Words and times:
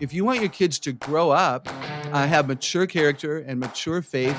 if 0.00 0.12
you 0.12 0.24
want 0.24 0.40
your 0.40 0.48
kids 0.48 0.78
to 0.80 0.92
grow 0.92 1.30
up, 1.30 1.68
uh, 2.12 2.26
have 2.26 2.48
mature 2.48 2.86
character 2.86 3.38
and 3.38 3.60
mature 3.60 4.02
faith, 4.02 4.36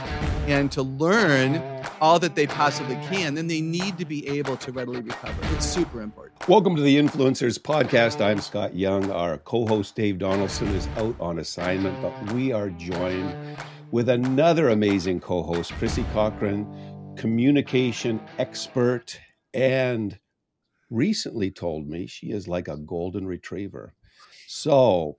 and 0.48 0.72
to 0.72 0.82
learn 0.82 1.62
all 2.02 2.20
that 2.20 2.36
they 2.36 2.46
possibly 2.46 2.96
can, 3.08 3.34
then 3.36 3.48
they 3.48 3.62
need 3.62 3.98
to 3.98 4.06
be 4.06 4.28
able 4.28 4.58
to 4.58 4.72
readily 4.72 5.02
recover. 5.02 5.40
It's 5.56 5.66
super 5.66 6.02
important. 6.02 6.48
Welcome 6.50 6.76
to 6.76 6.82
the 6.82 6.98
Influencers 6.98 7.58
Podcast. 7.58 8.20
I'm 8.24 8.42
Scott 8.42 8.76
Young. 8.76 9.10
Our 9.12 9.38
co 9.40 9.66
host 9.66 9.96
Dave 9.96 10.20
Donaldson 10.20 10.68
is 10.70 10.88
out 10.98 11.16
on 11.20 11.40
assignment, 11.40 12.02
but 12.02 12.34
we 12.34 12.52
are 12.52 12.70
joined 12.72 13.34
with 13.92 14.10
another 14.10 14.70
amazing 14.70 15.22
co 15.22 15.42
host, 15.42 15.72
Chrissy 15.74 16.06
Cochran, 16.14 16.68
communication 17.16 18.20
expert, 18.40 19.18
and 19.54 20.20
recently 20.90 21.50
told 21.50 21.88
me 21.88 22.08
she 22.08 22.28
is 22.32 22.48
like 22.48 22.68
a 22.68 22.78
golden 22.78 23.26
retriever. 23.26 23.94
So, 24.48 25.18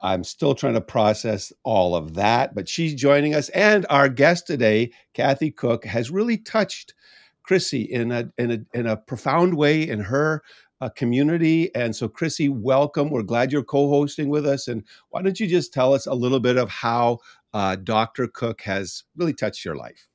I, 0.00 0.14
am 0.14 0.24
still 0.24 0.54
trying 0.54 0.74
to 0.74 0.80
process 0.80 1.52
all 1.62 1.94
of 1.94 2.14
that, 2.14 2.54
but 2.54 2.68
she's 2.68 2.94
joining 2.94 3.34
us. 3.34 3.48
And 3.50 3.86
our 3.90 4.08
guest 4.08 4.46
today, 4.46 4.92
Kathy 5.14 5.50
Koch, 5.50 5.84
has 5.84 6.10
really 6.10 6.36
touched 6.38 6.94
Chrissy 7.42 7.82
in 7.82 8.12
a, 8.12 8.30
in 8.38 8.50
a, 8.50 8.78
in 8.78 8.86
a 8.86 8.96
profound 8.96 9.56
way 9.56 9.88
in 9.88 10.00
her 10.00 10.42
uh, 10.80 10.88
community. 10.90 11.74
And 11.74 11.94
so, 11.94 12.08
Chrissy, 12.08 12.48
welcome. 12.48 13.10
We're 13.10 13.22
glad 13.22 13.52
you're 13.52 13.64
co 13.64 13.88
hosting 13.88 14.28
with 14.28 14.46
us. 14.46 14.68
And 14.68 14.84
why 15.10 15.22
don't 15.22 15.40
you 15.40 15.46
just 15.46 15.72
tell 15.72 15.94
us 15.94 16.06
a 16.06 16.14
little 16.14 16.40
bit 16.40 16.56
of 16.56 16.68
how 16.68 17.18
uh, 17.54 17.76
Dr. 17.76 18.28
Koch 18.28 18.62
has 18.62 19.04
really 19.16 19.32
touched 19.32 19.64
your 19.64 19.76
life? 19.76 20.08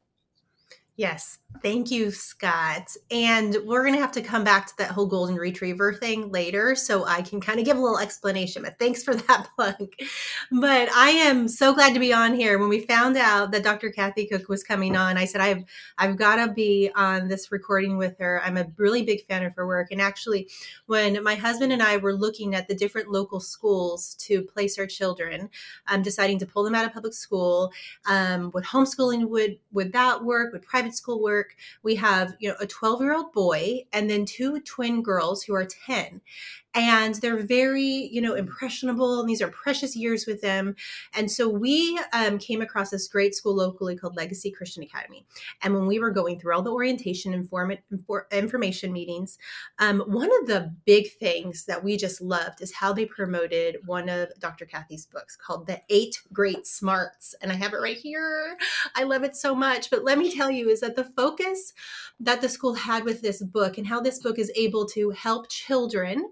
Yes, 1.01 1.39
thank 1.63 1.89
you, 1.89 2.11
Scott. 2.11 2.95
And 3.09 3.57
we're 3.65 3.81
going 3.81 3.95
to 3.95 4.01
have 4.01 4.11
to 4.11 4.21
come 4.21 4.43
back 4.43 4.67
to 4.67 4.77
that 4.77 4.91
whole 4.91 5.07
golden 5.07 5.35
retriever 5.35 5.95
thing 5.95 6.31
later 6.31 6.75
so 6.75 7.05
I 7.05 7.23
can 7.23 7.41
kind 7.41 7.59
of 7.59 7.65
give 7.65 7.75
a 7.75 7.79
little 7.79 7.97
explanation. 7.97 8.61
But 8.61 8.77
thanks 8.77 9.03
for 9.03 9.15
that 9.27 9.49
plug. 9.55 9.91
But 10.51 10.91
I 10.91 11.09
am 11.09 11.47
so 11.47 11.73
glad 11.73 11.95
to 11.95 11.99
be 11.99 12.13
on 12.13 12.35
here. 12.35 12.59
When 12.59 12.69
we 12.69 12.81
found 12.81 13.17
out 13.17 13.51
that 13.51 13.63
Dr. 13.63 13.89
Kathy 13.89 14.27
Koch 14.27 14.47
was 14.47 14.63
coming 14.63 14.95
on, 14.95 15.17
I 15.17 15.25
said, 15.25 15.41
I've, 15.41 15.63
I've 15.97 16.17
got 16.17 16.35
to 16.35 16.53
be 16.53 16.91
on 16.95 17.27
this 17.27 17.51
recording 17.51 17.97
with 17.97 18.19
her. 18.19 18.39
I'm 18.43 18.57
a 18.57 18.67
really 18.77 19.01
big 19.01 19.25
fan 19.25 19.43
of 19.43 19.55
her 19.55 19.65
work. 19.65 19.87
And 19.91 19.99
actually, 20.01 20.49
when 20.85 21.23
my 21.23 21.33
husband 21.33 21.73
and 21.73 21.81
I 21.81 21.97
were 21.97 22.13
looking 22.13 22.53
at 22.53 22.67
the 22.67 22.75
different 22.75 23.09
local 23.09 23.39
schools 23.39 24.13
to 24.19 24.43
place 24.43 24.77
our 24.77 24.85
children, 24.85 25.49
um, 25.87 26.03
deciding 26.03 26.37
to 26.39 26.45
pull 26.45 26.63
them 26.63 26.75
out 26.75 26.85
of 26.85 26.93
public 26.93 27.13
school, 27.13 27.71
um, 28.05 28.51
would 28.53 28.65
homeschooling 28.65 29.27
would, 29.29 29.57
would 29.71 29.93
that 29.93 30.23
work? 30.23 30.53
Would 30.53 30.61
private 30.61 30.90
school 30.95 31.21
work. 31.21 31.55
We 31.83 31.95
have, 31.95 32.35
you 32.39 32.49
know, 32.49 32.55
a 32.59 32.67
12 32.67 33.01
year 33.01 33.15
old 33.15 33.31
boy 33.33 33.85
and 33.91 34.09
then 34.09 34.25
two 34.25 34.59
twin 34.61 35.01
girls 35.01 35.43
who 35.43 35.53
are 35.55 35.65
10 35.65 36.21
and 36.73 37.15
they're 37.15 37.41
very 37.41 38.09
you 38.11 38.21
know 38.21 38.33
impressionable 38.33 39.19
and 39.19 39.29
these 39.29 39.41
are 39.41 39.49
precious 39.49 39.95
years 39.95 40.25
with 40.25 40.41
them. 40.41 40.75
And 41.13 41.29
so 41.29 41.47
we 41.49 41.99
um, 42.13 42.37
came 42.37 42.61
across 42.61 42.89
this 42.89 43.07
great 43.07 43.35
school 43.35 43.55
locally 43.55 43.95
called 43.95 44.15
legacy 44.15 44.51
christian 44.51 44.83
academy. 44.83 45.25
And 45.61 45.73
when 45.73 45.87
we 45.87 45.99
were 45.99 46.11
going 46.11 46.39
through 46.39 46.55
all 46.55 46.61
the 46.61 46.71
orientation 46.71 47.33
inform- 47.33 47.77
information 48.31 48.91
meetings 48.91 49.37
um, 49.79 50.01
one 50.01 50.29
of 50.41 50.47
the 50.47 50.73
big 50.85 51.11
things 51.19 51.65
that 51.65 51.83
we 51.83 51.97
just 51.97 52.21
loved 52.21 52.61
is 52.61 52.73
how 52.73 52.93
they 52.93 53.05
promoted 53.05 53.77
one 53.85 54.09
of 54.09 54.29
dr 54.39 54.65
kathy's 54.65 55.05
books 55.05 55.35
called 55.35 55.67
the 55.67 55.81
eight 55.89 56.21
great 56.33 56.67
smarts. 56.67 57.35
And 57.41 57.51
i 57.51 57.55
have 57.55 57.73
it 57.73 57.81
right 57.81 57.97
here. 57.97 58.57
I 58.95 59.03
love 59.03 59.23
it 59.23 59.35
so 59.35 59.53
much. 59.53 59.89
But 59.89 60.03
let 60.03 60.17
me 60.17 60.33
tell 60.35 60.51
you 60.51 60.69
is 60.69 60.81
that 60.81 60.95
the 60.95 61.03
focus 61.03 61.73
that 62.19 62.41
the 62.41 62.49
school 62.49 62.73
had 62.73 63.03
with 63.03 63.21
this 63.21 63.41
book 63.41 63.77
and 63.77 63.87
how 63.87 63.99
this 63.99 64.19
book 64.19 64.37
is 64.37 64.51
able 64.55 64.85
to 64.87 65.11
help 65.11 65.49
children 65.49 66.29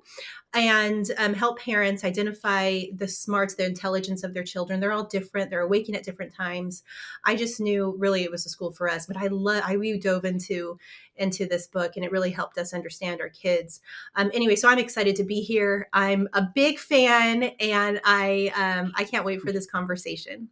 and 0.53 1.11
um, 1.17 1.33
help 1.33 1.59
parents 1.59 2.03
identify 2.03 2.83
the 2.93 3.07
smarts, 3.07 3.55
the 3.55 3.65
intelligence 3.65 4.23
of 4.23 4.33
their 4.33 4.43
children. 4.43 4.79
They're 4.79 4.91
all 4.91 5.03
different. 5.03 5.49
They're 5.49 5.61
awaking 5.61 5.95
at 5.95 6.03
different 6.03 6.33
times. 6.33 6.83
I 7.23 7.35
just 7.35 7.59
knew 7.59 7.95
really 7.99 8.23
it 8.23 8.31
was 8.31 8.45
a 8.45 8.49
school 8.49 8.71
for 8.71 8.89
us, 8.89 9.05
but 9.05 9.17
I 9.17 9.27
love, 9.27 9.63
I 9.65 9.77
we 9.77 9.99
dove 9.99 10.25
into, 10.25 10.79
into 11.17 11.45
this 11.45 11.67
book 11.67 11.93
and 11.95 12.03
it 12.03 12.11
really 12.11 12.31
helped 12.31 12.57
us 12.57 12.73
understand 12.73 13.21
our 13.21 13.29
kids. 13.29 13.81
Um, 14.15 14.31
anyway, 14.33 14.55
so 14.55 14.67
I'm 14.69 14.79
excited 14.79 15.15
to 15.17 15.23
be 15.23 15.41
here. 15.41 15.87
I'm 15.93 16.27
a 16.33 16.41
big 16.41 16.79
fan 16.79 17.43
and 17.59 18.01
I, 18.03 18.51
um, 18.55 18.91
I 18.95 19.03
can't 19.03 19.25
wait 19.25 19.41
for 19.41 19.51
this 19.51 19.67
conversation. 19.67 20.49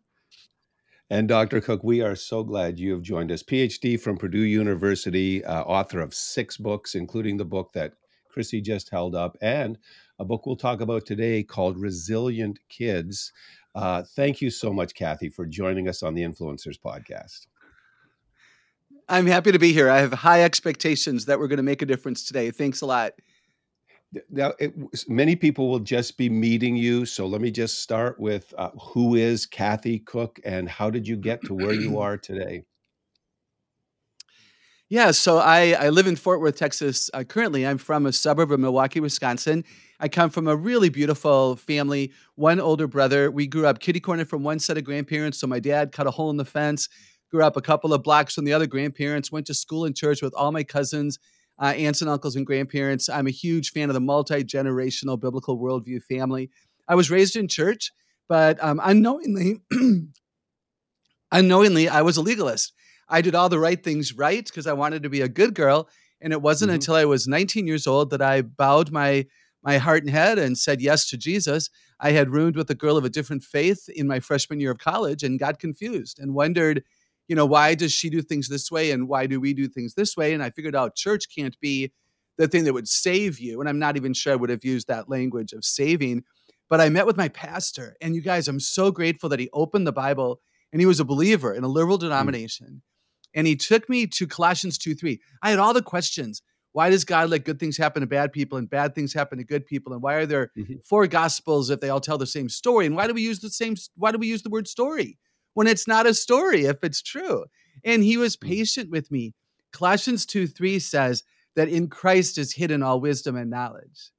And 1.09 1.27
Dr. 1.27 1.61
Koch, 1.61 1.83
we 1.83 2.01
are 2.01 2.17
so 2.17 2.43
glad 2.43 2.79
you 2.79 2.91
have 2.91 3.01
joined 3.01 3.31
us. 3.31 3.41
PhD 3.41 3.99
from 3.99 4.17
Purdue 4.17 4.39
University, 4.39 5.43
uh, 5.43 5.63
author 5.63 6.01
of 6.01 6.13
six 6.13 6.57
books, 6.57 6.95
including 6.95 7.37
the 7.37 7.45
book 7.45 7.71
that 7.73 7.93
Chrissy 8.37 8.61
just 8.61 8.91
held 8.91 9.15
up, 9.15 9.35
and 9.41 9.79
a 10.19 10.23
book 10.23 10.45
we'll 10.45 10.55
talk 10.55 10.79
about 10.79 11.07
today 11.07 11.41
called 11.41 11.75
Resilient 11.75 12.59
Kids. 12.69 13.33
Uh, 13.73 14.03
thank 14.15 14.41
you 14.41 14.51
so 14.51 14.71
much, 14.71 14.93
Kathy, 14.93 15.27
for 15.27 15.43
joining 15.47 15.89
us 15.89 16.03
on 16.03 16.13
the 16.13 16.21
Influencers 16.21 16.79
Podcast. 16.79 17.47
I'm 19.09 19.25
happy 19.25 19.51
to 19.51 19.57
be 19.57 19.73
here. 19.73 19.89
I 19.89 20.01
have 20.01 20.13
high 20.13 20.43
expectations 20.43 21.25
that 21.25 21.39
we're 21.39 21.47
going 21.47 21.57
to 21.57 21.63
make 21.63 21.81
a 21.81 21.87
difference 21.87 22.25
today. 22.25 22.51
Thanks 22.51 22.81
a 22.81 22.85
lot. 22.85 23.13
Now, 24.29 24.53
it, 24.59 24.75
many 25.07 25.35
people 25.35 25.67
will 25.67 25.79
just 25.79 26.15
be 26.15 26.29
meeting 26.29 26.75
you. 26.75 27.07
So 27.07 27.25
let 27.25 27.41
me 27.41 27.49
just 27.49 27.79
start 27.79 28.19
with 28.19 28.53
uh, 28.55 28.69
who 28.79 29.15
is 29.15 29.47
Kathy 29.47 29.97
Koch 29.97 30.39
and 30.45 30.69
how 30.69 30.91
did 30.91 31.07
you 31.07 31.17
get 31.17 31.41
to 31.45 31.55
where 31.55 31.73
you 31.73 31.97
are 32.01 32.19
today? 32.19 32.65
Yeah, 34.89 35.11
so 35.11 35.39
I, 35.39 35.71
I 35.77 35.89
live 35.89 36.07
in 36.07 36.15
Fort 36.15 36.39
Worth, 36.39 36.55
Texas. 36.55 37.09
Uh, 37.13 37.23
currently, 37.25 37.67
I'm 37.67 37.77
from 37.77 38.05
a 38.05 38.13
suburb 38.13 38.51
of 38.53 38.59
Milwaukee, 38.59 39.01
Wisconsin. 39.01 39.65
I 39.99 40.07
come 40.07 40.29
from 40.29 40.47
a 40.47 40.55
really 40.55 40.87
beautiful 40.89 41.57
family, 41.57 42.13
one 42.35 42.61
older 42.61 42.87
brother. 42.87 43.29
We 43.29 43.47
grew 43.47 43.65
up 43.65 43.79
kitty 43.79 43.99
corner 43.99 44.23
from 44.23 44.43
one 44.43 44.59
set 44.59 44.77
of 44.77 44.85
grandparents. 44.85 45.39
So 45.39 45.47
my 45.47 45.59
dad 45.59 45.91
cut 45.91 46.07
a 46.07 46.11
hole 46.11 46.29
in 46.29 46.37
the 46.37 46.45
fence, 46.45 46.87
grew 47.31 47.43
up 47.43 47.57
a 47.57 47.61
couple 47.61 47.93
of 47.93 48.01
blocks 48.01 48.35
from 48.35 48.45
the 48.45 48.53
other 48.53 48.67
grandparents, 48.67 49.29
went 49.29 49.47
to 49.47 49.53
school 49.53 49.83
and 49.83 49.95
church 49.95 50.21
with 50.21 50.33
all 50.35 50.53
my 50.53 50.63
cousins, 50.63 51.19
uh, 51.59 51.73
aunts 51.75 52.01
and 52.01 52.09
uncles 52.09 52.37
and 52.37 52.45
grandparents. 52.45 53.09
I'm 53.09 53.27
a 53.27 53.31
huge 53.31 53.71
fan 53.71 53.89
of 53.89 53.93
the 53.93 53.99
multi 53.99 54.41
generational 54.45 55.19
biblical 55.19 55.59
worldview 55.59 56.01
family. 56.03 56.49
I 56.87 56.95
was 56.95 57.11
raised 57.11 57.35
in 57.35 57.49
church, 57.49 57.91
but 58.29 58.63
um, 58.63 58.79
unknowingly, 58.81 59.61
unknowingly, 61.31 61.89
I 61.89 62.01
was 62.03 62.17
a 62.17 62.21
legalist. 62.21 62.73
I 63.09 63.21
did 63.21 63.35
all 63.35 63.49
the 63.49 63.59
right 63.59 63.81
things 63.81 64.13
right 64.13 64.45
because 64.45 64.67
I 64.67 64.73
wanted 64.73 65.03
to 65.03 65.09
be 65.09 65.21
a 65.21 65.29
good 65.29 65.53
girl. 65.53 65.87
And 66.19 66.33
it 66.33 66.41
wasn't 66.41 66.69
mm-hmm. 66.69 66.75
until 66.75 66.95
I 66.95 67.05
was 67.05 67.27
19 67.27 67.67
years 67.67 67.87
old 67.87 68.09
that 68.09 68.21
I 68.21 68.41
bowed 68.41 68.91
my 68.91 69.25
my 69.63 69.79
heart 69.79 70.03
and 70.03 70.11
head 70.11 70.37
and 70.37 70.57
said 70.57 70.81
yes 70.81 71.09
to 71.09 71.17
Jesus. 71.17 71.69
I 71.99 72.11
had 72.11 72.29
roomed 72.29 72.55
with 72.55 72.69
a 72.69 72.75
girl 72.75 72.95
of 72.95 73.03
a 73.03 73.09
different 73.09 73.43
faith 73.43 73.89
in 73.89 74.07
my 74.07 74.19
freshman 74.19 74.59
year 74.59 74.71
of 74.71 74.77
college 74.77 75.23
and 75.23 75.39
got 75.39 75.59
confused 75.59 76.19
and 76.19 76.33
wondered, 76.33 76.83
you 77.27 77.35
know, 77.35 77.45
why 77.45 77.75
does 77.75 77.91
she 77.91 78.09
do 78.09 78.21
things 78.21 78.47
this 78.47 78.71
way 78.71 78.91
and 78.91 79.09
why 79.09 79.25
do 79.25 79.41
we 79.41 79.53
do 79.53 79.67
things 79.67 79.95
this 79.95 80.15
way? 80.15 80.33
And 80.33 80.41
I 80.41 80.51
figured 80.51 80.75
out 80.75 80.95
church 80.95 81.25
can't 81.35 81.59
be 81.59 81.91
the 82.37 82.47
thing 82.47 82.63
that 82.63 82.73
would 82.73 82.87
save 82.87 83.39
you. 83.39 83.59
And 83.59 83.67
I'm 83.67 83.79
not 83.79 83.97
even 83.97 84.13
sure 84.13 84.31
I 84.31 84.37
would 84.37 84.51
have 84.51 84.63
used 84.63 84.87
that 84.87 85.09
language 85.09 85.51
of 85.51 85.65
saving. 85.65 86.23
But 86.69 86.79
I 86.79 86.89
met 86.89 87.07
with 87.07 87.17
my 87.17 87.29
pastor, 87.29 87.95
and 87.99 88.13
you 88.13 88.21
guys, 88.21 88.47
I'm 88.47 88.59
so 88.59 88.91
grateful 88.91 89.29
that 89.29 89.39
he 89.39 89.49
opened 89.53 89.87
the 89.87 89.93
Bible 89.93 90.39
and 90.71 90.81
he 90.81 90.85
was 90.85 90.99
a 90.99 91.05
believer 91.05 91.53
in 91.53 91.63
a 91.63 91.67
liberal 91.67 91.97
mm. 91.97 92.01
denomination. 92.01 92.67
Mm 92.67 92.81
and 93.37 93.45
he 93.45 93.55
took 93.55 93.87
me 93.87 94.07
to 94.07 94.25
Colossians 94.25 94.79
2 94.79 94.95
3. 94.95 95.21
I 95.43 95.51
had 95.51 95.59
all 95.59 95.73
the 95.73 95.83
questions. 95.83 96.41
Why 96.71 96.89
does 96.89 97.05
God 97.05 97.29
let 97.29 97.45
good 97.45 97.59
things 97.59 97.77
happen 97.77 98.01
to 98.01 98.07
bad 98.07 98.33
people 98.33 98.57
and 98.57 98.69
bad 98.69 98.95
things 98.95 99.13
happen 99.13 99.37
to 99.37 99.43
good 99.43 99.67
people? 99.67 99.93
And 99.93 100.01
why 100.01 100.15
are 100.15 100.25
there 100.25 100.51
mm-hmm. 100.57 100.75
four 100.83 101.05
gospels 101.05 101.69
if 101.69 101.79
they 101.79 101.89
all 101.89 102.01
tell 102.01 102.17
the 102.17 102.25
same 102.25 102.49
story? 102.49 102.87
And 102.87 102.95
why 102.95 103.05
do 103.05 103.13
we 103.13 103.21
use 103.21 103.39
the 103.39 103.51
same 103.51 103.75
why 103.95 104.11
do 104.11 104.17
we 104.17 104.25
use 104.27 104.41
the 104.41 104.49
word 104.49 104.67
story 104.67 105.19
when 105.53 105.67
it's 105.67 105.87
not 105.87 106.07
a 106.07 106.15
story 106.15 106.65
if 106.65 106.83
it's 106.83 107.01
true? 107.01 107.45
And 107.83 108.03
he 108.03 108.17
was 108.17 108.35
mm. 108.35 108.47
patient 108.47 108.89
with 108.89 109.11
me. 109.11 109.35
Colossians 109.71 110.25
2 110.25 110.47
3 110.47 110.79
says 110.79 111.23
that 111.55 111.69
in 111.69 111.89
Christ 111.89 112.39
is 112.39 112.53
hidden 112.53 112.81
all 112.81 112.99
wisdom 112.99 113.35
and 113.35 113.51
knowledge. 113.51 114.11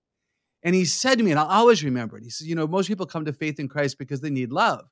And 0.63 0.77
he 0.77 0.85
said 0.85 1.19
to 1.19 1.25
me, 1.25 1.33
and 1.33 1.41
I'll 1.41 1.47
always 1.47 1.83
remember 1.83 2.19
it. 2.19 2.23
He 2.23 2.31
says, 2.31 2.47
You 2.47 2.55
know, 2.55 2.69
most 2.69 2.87
people 2.87 3.07
come 3.07 3.25
to 3.25 3.33
faith 3.33 3.59
in 3.59 3.69
Christ 3.69 3.99
because 3.99 4.21
they 4.21 4.31
need 4.31 4.53
love. 4.53 4.87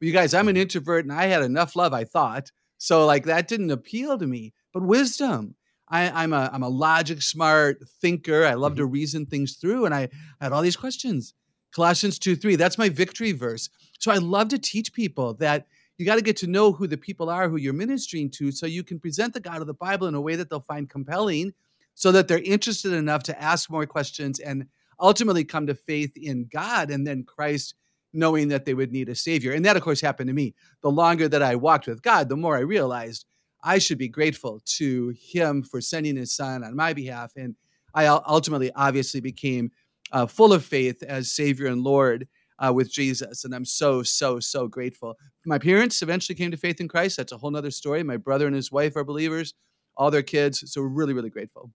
You 0.00 0.12
guys, 0.12 0.32
I'm 0.32 0.46
an 0.46 0.54
mm-hmm. 0.54 0.62
introvert 0.62 1.04
and 1.04 1.12
I 1.12 1.26
had 1.26 1.42
enough 1.42 1.74
love, 1.74 1.92
I 1.92 2.04
thought. 2.04 2.52
So 2.78 3.04
like 3.04 3.24
that 3.24 3.48
didn't 3.48 3.70
appeal 3.70 4.18
to 4.18 4.26
me. 4.26 4.54
But 4.72 4.82
wisdom. 4.82 5.54
I, 5.90 6.24
am 6.24 6.34
a 6.34 6.50
I'm 6.52 6.62
a 6.62 6.68
logic 6.68 7.22
smart 7.22 7.82
thinker. 8.02 8.44
I 8.44 8.54
love 8.54 8.72
mm-hmm. 8.72 8.80
to 8.80 8.86
reason 8.86 9.24
things 9.24 9.54
through, 9.54 9.86
and 9.86 9.94
I, 9.94 10.10
I 10.38 10.44
had 10.44 10.52
all 10.52 10.60
these 10.60 10.76
questions. 10.76 11.32
Colossians 11.72 12.18
2 12.18 12.36
3, 12.36 12.56
that's 12.56 12.78
my 12.78 12.88
victory 12.88 13.32
verse. 13.32 13.68
So 13.98 14.10
I 14.10 14.16
love 14.16 14.48
to 14.48 14.58
teach 14.58 14.92
people 14.92 15.34
that 15.34 15.66
you 15.96 16.06
got 16.06 16.14
to 16.14 16.22
get 16.22 16.36
to 16.38 16.46
know 16.46 16.72
who 16.72 16.86
the 16.86 16.96
people 16.96 17.28
are 17.28 17.48
who 17.48 17.56
you're 17.56 17.72
ministering 17.72 18.30
to 18.30 18.52
so 18.52 18.66
you 18.66 18.84
can 18.84 19.00
present 19.00 19.34
the 19.34 19.40
God 19.40 19.60
of 19.60 19.66
the 19.66 19.74
Bible 19.74 20.06
in 20.06 20.14
a 20.14 20.20
way 20.20 20.36
that 20.36 20.48
they'll 20.48 20.60
find 20.60 20.88
compelling 20.88 21.52
so 21.94 22.12
that 22.12 22.28
they're 22.28 22.38
interested 22.38 22.92
enough 22.92 23.24
to 23.24 23.42
ask 23.42 23.70
more 23.70 23.84
questions 23.84 24.38
and 24.38 24.66
ultimately 25.00 25.44
come 25.44 25.66
to 25.66 25.74
faith 25.74 26.16
in 26.16 26.48
God 26.50 26.90
and 26.90 27.06
then 27.06 27.24
Christ 27.24 27.74
knowing 28.12 28.48
that 28.48 28.64
they 28.64 28.74
would 28.74 28.92
need 28.92 29.08
a 29.08 29.14
savior. 29.14 29.52
And 29.52 29.64
that, 29.64 29.76
of 29.76 29.82
course, 29.82 30.00
happened 30.00 30.28
to 30.28 30.34
me. 30.34 30.54
The 30.82 30.90
longer 30.90 31.28
that 31.28 31.42
I 31.42 31.56
walked 31.56 31.86
with 31.86 32.02
God, 32.02 32.28
the 32.28 32.36
more 32.36 32.56
I 32.56 32.60
realized 32.60 33.26
I 33.62 33.78
should 33.78 33.98
be 33.98 34.08
grateful 34.08 34.60
to 34.76 35.14
Him 35.18 35.62
for 35.62 35.80
sending 35.80 36.16
His 36.16 36.32
Son 36.32 36.64
on 36.64 36.76
my 36.76 36.92
behalf. 36.92 37.32
And 37.36 37.56
I 37.94 38.06
ultimately, 38.06 38.70
obviously, 38.74 39.20
became 39.20 39.70
uh, 40.12 40.26
full 40.26 40.52
of 40.52 40.64
faith 40.64 41.02
as 41.02 41.32
Savior 41.32 41.66
and 41.66 41.82
Lord 41.82 42.28
uh, 42.58 42.72
with 42.72 42.92
Jesus. 42.92 43.44
And 43.44 43.54
I'm 43.54 43.64
so, 43.64 44.02
so, 44.02 44.40
so 44.40 44.68
grateful. 44.68 45.16
My 45.44 45.58
parents 45.58 46.02
eventually 46.02 46.36
came 46.36 46.50
to 46.50 46.56
faith 46.56 46.80
in 46.80 46.88
Christ. 46.88 47.16
That's 47.16 47.32
a 47.32 47.36
whole 47.36 47.50
nother 47.50 47.70
story. 47.70 48.02
My 48.02 48.16
brother 48.16 48.46
and 48.46 48.54
his 48.54 48.72
wife 48.72 48.96
are 48.96 49.04
believers, 49.04 49.54
all 49.96 50.10
their 50.10 50.22
kids. 50.22 50.70
So 50.70 50.80
we're 50.80 50.88
really, 50.88 51.12
really 51.12 51.30
grateful. 51.30 51.72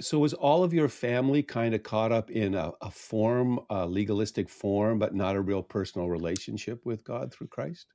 So 0.00 0.18
was 0.18 0.32
all 0.32 0.62
of 0.62 0.72
your 0.72 0.88
family 0.88 1.42
kind 1.42 1.74
of 1.74 1.82
caught 1.82 2.12
up 2.12 2.30
in 2.30 2.54
a, 2.54 2.72
a 2.80 2.90
form, 2.90 3.60
a 3.68 3.86
legalistic 3.86 4.48
form, 4.48 4.98
but 4.98 5.14
not 5.14 5.34
a 5.34 5.40
real 5.40 5.62
personal 5.62 6.08
relationship 6.08 6.86
with 6.86 7.04
God 7.04 7.32
through 7.32 7.48
Christ? 7.48 7.86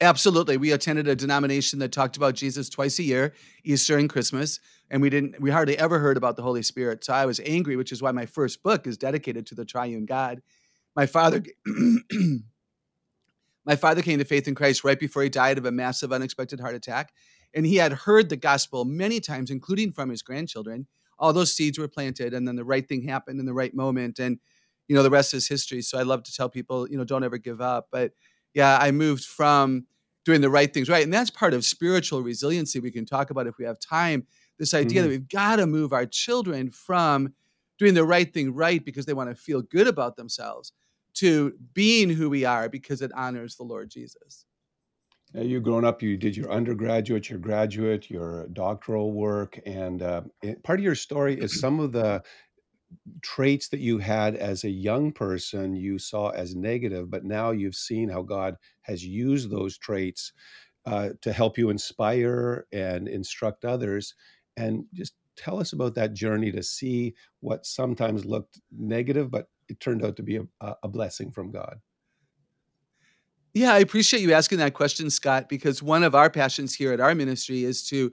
Absolutely. 0.00 0.56
We 0.56 0.72
attended 0.72 1.06
a 1.06 1.14
denomination 1.14 1.78
that 1.78 1.92
talked 1.92 2.16
about 2.16 2.34
Jesus 2.34 2.68
twice 2.68 2.98
a 2.98 3.04
year, 3.04 3.34
Easter 3.62 3.96
and 3.96 4.10
Christmas, 4.10 4.58
and 4.90 5.00
we 5.00 5.08
didn't 5.08 5.40
we 5.40 5.50
hardly 5.50 5.78
ever 5.78 6.00
heard 6.00 6.16
about 6.16 6.36
the 6.36 6.42
Holy 6.42 6.62
Spirit. 6.62 7.04
So 7.04 7.14
I 7.14 7.24
was 7.24 7.40
angry, 7.46 7.76
which 7.76 7.92
is 7.92 8.02
why 8.02 8.10
my 8.10 8.26
first 8.26 8.64
book 8.64 8.86
is 8.86 8.98
dedicated 8.98 9.46
to 9.46 9.54
the 9.54 9.64
triune 9.64 10.04
God. 10.04 10.42
My 10.96 11.06
father 11.06 11.44
My 13.64 13.76
father 13.76 14.02
came 14.02 14.18
to 14.18 14.24
faith 14.24 14.48
in 14.48 14.54
Christ 14.54 14.82
right 14.82 14.98
before 14.98 15.22
he 15.22 15.28
died 15.28 15.56
of 15.56 15.64
a 15.64 15.70
massive 15.70 16.12
unexpected 16.12 16.58
heart 16.58 16.74
attack, 16.74 17.12
and 17.54 17.66
he 17.66 17.76
had 17.76 17.92
heard 17.92 18.28
the 18.28 18.36
gospel 18.36 18.84
many 18.84 19.20
times 19.20 19.50
including 19.50 19.92
from 19.92 20.10
his 20.10 20.22
grandchildren. 20.22 20.86
All 21.18 21.32
those 21.32 21.54
seeds 21.54 21.78
were 21.78 21.88
planted 21.88 22.34
and 22.34 22.46
then 22.46 22.56
the 22.56 22.64
right 22.64 22.86
thing 22.86 23.02
happened 23.02 23.38
in 23.40 23.46
the 23.46 23.54
right 23.54 23.74
moment 23.74 24.18
and 24.18 24.38
you 24.88 24.96
know 24.96 25.02
the 25.02 25.10
rest 25.10 25.34
is 25.34 25.46
history. 25.46 25.82
So 25.82 25.98
I 25.98 26.02
love 26.02 26.22
to 26.24 26.34
tell 26.34 26.48
people, 26.48 26.88
you 26.88 26.96
know, 26.96 27.04
don't 27.04 27.24
ever 27.24 27.38
give 27.38 27.60
up. 27.60 27.88
But 27.90 28.12
yeah, 28.54 28.78
I 28.80 28.90
moved 28.90 29.24
from 29.24 29.86
doing 30.24 30.40
the 30.40 30.50
right 30.50 30.72
things 30.72 30.88
right. 30.88 31.04
And 31.04 31.12
that's 31.12 31.30
part 31.30 31.54
of 31.54 31.64
spiritual 31.64 32.22
resiliency 32.22 32.80
we 32.80 32.90
can 32.90 33.06
talk 33.06 33.30
about 33.30 33.46
if 33.46 33.58
we 33.58 33.64
have 33.64 33.78
time. 33.80 34.26
This 34.58 34.74
idea 34.74 35.00
mm-hmm. 35.00 35.02
that 35.02 35.08
we've 35.08 35.28
got 35.28 35.56
to 35.56 35.66
move 35.66 35.92
our 35.92 36.06
children 36.06 36.70
from 36.70 37.34
doing 37.78 37.94
the 37.94 38.04
right 38.04 38.32
thing 38.32 38.54
right 38.54 38.84
because 38.84 39.06
they 39.06 39.14
want 39.14 39.30
to 39.30 39.34
feel 39.34 39.62
good 39.62 39.88
about 39.88 40.16
themselves 40.16 40.72
to 41.14 41.54
being 41.74 42.08
who 42.08 42.30
we 42.30 42.44
are 42.44 42.68
because 42.68 43.02
it 43.02 43.10
honors 43.14 43.56
the 43.56 43.64
Lord 43.64 43.90
Jesus. 43.90 44.46
Now, 45.34 45.42
you 45.42 45.60
grown 45.60 45.84
up, 45.84 46.02
you 46.02 46.18
did 46.18 46.36
your 46.36 46.52
undergraduate, 46.52 47.30
your 47.30 47.38
graduate, 47.38 48.10
your 48.10 48.48
doctoral 48.48 49.12
work, 49.12 49.58
and 49.64 50.02
uh, 50.02 50.22
part 50.62 50.78
of 50.78 50.84
your 50.84 50.94
story 50.94 51.38
is 51.40 51.58
some 51.58 51.80
of 51.80 51.92
the 51.92 52.22
traits 53.22 53.68
that 53.68 53.80
you 53.80 53.98
had 53.98 54.36
as 54.36 54.64
a 54.64 54.70
young 54.70 55.12
person 55.12 55.74
you 55.74 55.98
saw 55.98 56.28
as 56.30 56.54
negative, 56.54 57.10
but 57.10 57.24
now 57.24 57.50
you've 57.50 57.74
seen 57.74 58.08
how 58.08 58.22
God 58.22 58.56
has 58.82 59.04
used 59.04 59.50
those 59.50 59.78
traits 59.78 60.32
uh, 60.84 61.10
to 61.20 61.32
help 61.32 61.56
you 61.56 61.70
inspire 61.70 62.66
and 62.72 63.08
instruct 63.08 63.64
others. 63.64 64.14
And 64.56 64.84
just 64.92 65.14
tell 65.36 65.58
us 65.58 65.72
about 65.72 65.94
that 65.94 66.12
journey 66.12 66.52
to 66.52 66.62
see 66.62 67.14
what 67.40 67.64
sometimes 67.64 68.24
looked 68.24 68.60
negative, 68.70 69.30
but 69.30 69.48
it 69.68 69.80
turned 69.80 70.04
out 70.04 70.16
to 70.16 70.22
be 70.22 70.36
a, 70.36 70.76
a 70.82 70.88
blessing 70.88 71.30
from 71.30 71.50
God. 71.50 71.80
Yeah, 73.54 73.74
I 73.74 73.78
appreciate 73.78 74.22
you 74.22 74.32
asking 74.32 74.58
that 74.58 74.72
question, 74.72 75.10
Scott, 75.10 75.48
because 75.48 75.82
one 75.82 76.04
of 76.04 76.14
our 76.14 76.30
passions 76.30 76.74
here 76.74 76.92
at 76.92 77.00
our 77.00 77.14
ministry 77.14 77.64
is 77.64 77.86
to, 77.88 78.10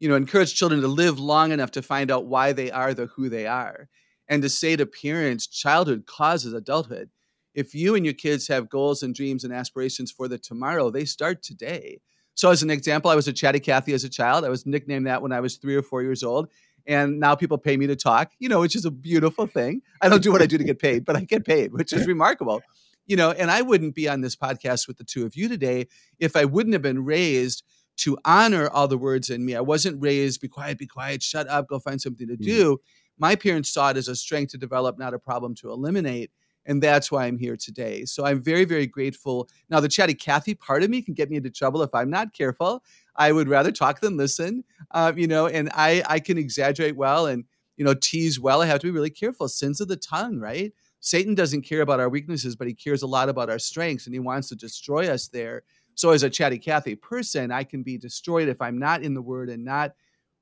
you 0.00 0.08
know, 0.08 0.16
encourage 0.16 0.54
children 0.54 0.80
to 0.80 0.88
live 0.88 1.20
long 1.20 1.52
enough 1.52 1.70
to 1.72 1.82
find 1.82 2.10
out 2.10 2.26
why 2.26 2.52
they 2.52 2.70
are 2.72 2.92
the 2.92 3.06
who 3.06 3.28
they 3.28 3.46
are 3.46 3.88
and 4.30 4.42
to 4.42 4.48
say 4.48 4.76
to 4.76 4.86
parents, 4.86 5.46
childhood 5.46 6.06
causes 6.06 6.54
adulthood. 6.54 7.10
If 7.52 7.74
you 7.74 7.96
and 7.96 8.04
your 8.04 8.14
kids 8.14 8.46
have 8.48 8.70
goals 8.70 9.02
and 9.02 9.14
dreams 9.14 9.42
and 9.42 9.52
aspirations 9.52 10.12
for 10.12 10.28
the 10.28 10.38
tomorrow, 10.38 10.90
they 10.90 11.04
start 11.04 11.42
today. 11.42 12.00
So, 12.34 12.50
as 12.50 12.62
an 12.62 12.70
example, 12.70 13.10
I 13.10 13.16
was 13.16 13.26
a 13.26 13.32
chatty 13.32 13.58
Cathy 13.58 13.92
as 13.92 14.04
a 14.04 14.08
child. 14.08 14.44
I 14.44 14.48
was 14.48 14.64
nicknamed 14.64 15.08
that 15.08 15.20
when 15.20 15.32
I 15.32 15.40
was 15.40 15.56
three 15.56 15.74
or 15.74 15.82
four 15.82 16.02
years 16.02 16.22
old. 16.22 16.48
And 16.86 17.20
now 17.20 17.34
people 17.34 17.58
pay 17.58 17.76
me 17.76 17.86
to 17.88 17.96
talk, 17.96 18.30
you 18.38 18.48
know, 18.48 18.60
which 18.60 18.74
is 18.74 18.84
a 18.84 18.90
beautiful 18.90 19.46
thing. 19.46 19.82
I 20.00 20.08
don't 20.08 20.22
do 20.22 20.32
what 20.32 20.40
I 20.40 20.46
do 20.46 20.56
to 20.56 20.64
get 20.64 20.78
paid, 20.78 21.04
but 21.04 21.16
I 21.16 21.24
get 21.24 21.44
paid, 21.44 21.72
which 21.72 21.92
is 21.92 22.06
remarkable. 22.06 22.62
You 23.10 23.16
know, 23.16 23.32
and 23.32 23.50
I 23.50 23.62
wouldn't 23.62 23.94
be 23.94 24.08
on 24.08 24.20
this 24.20 24.36
podcast 24.36 24.86
with 24.86 24.96
the 24.96 25.04
two 25.04 25.26
of 25.26 25.34
you 25.34 25.48
today 25.48 25.88
if 26.18 26.36
I 26.36 26.44
wouldn't 26.44 26.74
have 26.74 26.82
been 26.82 27.04
raised 27.04 27.64
to 27.98 28.16
honor 28.24 28.68
all 28.68 28.88
the 28.88 28.96
words 28.96 29.30
in 29.30 29.44
me. 29.44 29.56
I 29.56 29.60
wasn't 29.60 30.00
raised, 30.00 30.40
be 30.40 30.48
quiet, 30.48 30.78
be 30.78 30.86
quiet, 30.86 31.22
shut 31.22 31.48
up, 31.48 31.68
go 31.68 31.78
find 31.78 32.00
something 32.00 32.28
to 32.28 32.36
mm. 32.36 32.42
do. 32.42 32.74
Mm-hmm 32.74 32.82
my 33.20 33.36
parents 33.36 33.70
saw 33.70 33.90
it 33.90 33.98
as 33.98 34.08
a 34.08 34.16
strength 34.16 34.50
to 34.52 34.58
develop, 34.58 34.98
not 34.98 35.14
a 35.14 35.18
problem 35.18 35.54
to 35.56 35.70
eliminate. 35.70 36.30
And 36.66 36.82
that's 36.82 37.12
why 37.12 37.26
I'm 37.26 37.38
here 37.38 37.56
today. 37.56 38.04
So 38.04 38.24
I'm 38.24 38.42
very, 38.42 38.64
very 38.64 38.86
grateful. 38.86 39.48
Now, 39.68 39.80
the 39.80 39.88
chatty 39.88 40.14
Cathy 40.14 40.54
part 40.54 40.82
of 40.82 40.90
me 40.90 41.02
can 41.02 41.14
get 41.14 41.30
me 41.30 41.36
into 41.36 41.50
trouble 41.50 41.82
if 41.82 41.94
I'm 41.94 42.10
not 42.10 42.32
careful. 42.32 42.82
I 43.16 43.32
would 43.32 43.48
rather 43.48 43.72
talk 43.72 44.00
than 44.00 44.16
listen, 44.16 44.64
uh, 44.90 45.12
you 45.14 45.26
know, 45.26 45.46
and 45.46 45.70
I, 45.74 46.02
I 46.06 46.18
can 46.18 46.38
exaggerate 46.38 46.96
well 46.96 47.26
and, 47.26 47.44
you 47.76 47.84
know, 47.84 47.94
tease 47.94 48.40
well. 48.40 48.62
I 48.62 48.66
have 48.66 48.80
to 48.80 48.86
be 48.86 48.90
really 48.90 49.10
careful. 49.10 49.48
Sins 49.48 49.80
of 49.80 49.88
the 49.88 49.96
tongue, 49.96 50.38
right? 50.38 50.72
Satan 51.00 51.34
doesn't 51.34 51.62
care 51.62 51.80
about 51.80 52.00
our 52.00 52.08
weaknesses, 52.08 52.54
but 52.54 52.68
he 52.68 52.74
cares 52.74 53.02
a 53.02 53.06
lot 53.06 53.28
about 53.28 53.50
our 53.50 53.58
strengths 53.58 54.06
and 54.06 54.14
he 54.14 54.20
wants 54.20 54.48
to 54.50 54.56
destroy 54.56 55.10
us 55.10 55.28
there. 55.28 55.62
So, 55.94 56.10
as 56.10 56.22
a 56.22 56.30
chatty 56.30 56.58
Cathy 56.58 56.94
person, 56.94 57.50
I 57.50 57.64
can 57.64 57.82
be 57.82 57.98
destroyed 57.98 58.48
if 58.48 58.60
I'm 58.60 58.78
not 58.78 59.02
in 59.02 59.14
the 59.14 59.22
word 59.22 59.50
and 59.50 59.64
not 59.64 59.92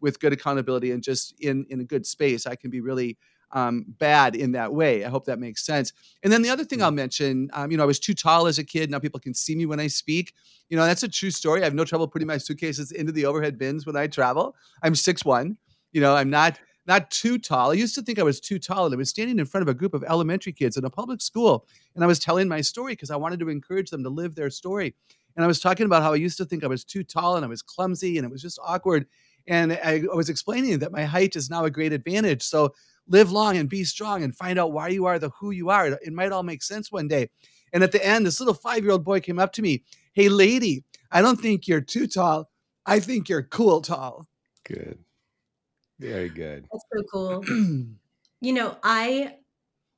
with 0.01 0.21
good 0.21 0.33
accountability 0.33 0.93
and 0.93 1.03
just 1.03 1.35
in 1.41 1.67
in 1.71 1.81
a 1.81 1.85
good 1.85 2.07
space, 2.07 2.47
I 2.47 2.55
can 2.55 2.71
be 2.71 2.81
really 2.81 3.19
um, 3.53 3.87
bad 3.99 4.37
in 4.37 4.53
that 4.53 4.73
way. 4.73 5.05
I 5.05 5.09
hope 5.09 5.25
that 5.27 5.39
makes 5.39 5.65
sense. 5.65 5.93
And 6.23 6.33
then 6.33 6.43
the 6.43 6.51
other 6.51 6.65
thing 6.65 6.83
I'll 6.83 6.91
mm. 6.91 6.97
mention, 6.97 7.49
um, 7.53 7.71
you 7.71 7.77
know, 7.77 7.83
I 7.83 7.87
was 7.87 7.99
too 7.99 8.15
tall 8.15 8.47
as 8.47 8.59
a 8.59 8.65
kid. 8.65 8.91
Now 8.91 8.99
people 8.99 9.21
can 9.21 9.35
see 9.35 9.57
me 9.57 9.67
when 9.67 9.81
I 9.81 9.87
speak. 9.87 10.35
You 10.69 10.77
know, 10.77 10.85
that's 10.85 11.03
a 11.03 11.09
true 11.09 11.31
story. 11.31 11.63
I 11.63 11.65
have 11.65 11.75
no 11.75 11.85
trouble 11.85 12.09
putting 12.09 12.29
my 12.29 12.39
suitcases 12.39 12.93
into 12.93 13.13
the 13.13 13.25
overhead 13.27 13.59
bins 13.59 13.87
when 13.87 13.97
I 13.97 14.07
travel. 14.07 14.55
I'm 14.83 14.95
six 14.95 15.25
one. 15.25 15.57
You 15.93 16.01
know, 16.03 16.15
I'm 16.15 16.31
not 16.31 16.59
not 16.89 17.11
too 17.11 17.39
tall. 17.39 17.71
I 17.71 17.75
used 17.75 17.95
to 17.95 18.03
think 18.03 18.19
I 18.19 18.25
was 18.25 18.41
too 18.41 18.59
tall, 18.59 18.87
and 18.87 18.95
I 18.95 18.97
was 18.97 19.11
standing 19.11 19.39
in 19.39 19.45
front 19.45 19.63
of 19.63 19.69
a 19.69 19.79
group 19.79 19.95
of 19.95 20.03
elementary 20.03 20.53
kids 20.53 20.77
in 20.77 20.85
a 20.85 20.91
public 20.91 21.21
school, 21.21 21.67
and 21.95 22.03
I 22.03 22.07
was 22.07 22.19
telling 22.19 22.49
my 22.49 22.63
story 22.63 22.95
because 22.95 23.11
I 23.11 23.17
wanted 23.17 23.39
to 23.41 23.51
encourage 23.51 23.91
them 23.91 24.03
to 24.03 24.11
live 24.11 24.35
their 24.35 24.51
story. 24.51 24.95
And 25.37 25.45
I 25.45 25.47
was 25.47 25.61
talking 25.61 25.87
about 25.87 26.03
how 26.03 26.15
I 26.15 26.17
used 26.17 26.37
to 26.39 26.45
think 26.45 26.65
I 26.65 26.69
was 26.69 26.85
too 26.85 27.05
tall 27.05 27.37
and 27.37 27.45
I 27.45 27.49
was 27.49 27.63
clumsy 27.63 28.19
and 28.19 28.25
it 28.25 28.31
was 28.31 28.43
just 28.43 28.59
awkward. 28.61 29.07
And 29.47 29.73
I 29.73 30.03
was 30.13 30.29
explaining 30.29 30.81
that 30.81 30.91
my 30.91 31.05
height 31.05 31.37
is 31.37 31.49
now 31.49 31.65
a 31.65 31.71
great 31.71 31.93
advantage. 31.93 32.43
So 32.43 32.75
live 33.07 33.31
long 33.31 33.57
and 33.57 33.69
be 33.69 33.85
strong 33.85 34.25
and 34.25 34.35
find 34.35 34.59
out 34.59 34.73
why 34.73 34.89
you 34.89 35.07
are 35.07 35.21
the 35.21 35.31
who 35.39 35.53
you 35.53 35.71
are. 35.71 35.87
It 35.87 36.13
might 36.13 36.33
all 36.33 36.43
make 36.43 36.61
sense 36.61 36.91
one 36.91 37.07
day. 37.07 37.31
And 37.73 37.85
at 37.85 37.93
the 37.93 38.05
end, 38.05 38.27
this 38.27 38.41
little 38.41 38.53
five 38.53 38.83
year 38.83 38.91
old 38.91 39.05
boy 39.05 39.21
came 39.21 39.39
up 39.39 39.53
to 39.53 39.63
me. 39.63 39.85
Hey, 40.13 40.29
lady, 40.29 40.83
I 41.13 41.23
don't 41.23 41.41
think 41.41 41.69
you're 41.69 41.81
too 41.83 42.09
tall. 42.09 42.51
I 42.85 42.99
think 42.99 43.29
you're 43.29 43.45
cool 43.45 43.81
tall. 43.81 44.27
Good. 44.67 44.99
Very 46.01 46.29
good. 46.29 46.71
That's 46.73 46.85
so 46.95 47.03
cool. 47.13 47.45
you 48.41 48.53
know, 48.53 48.79
I 48.83 49.39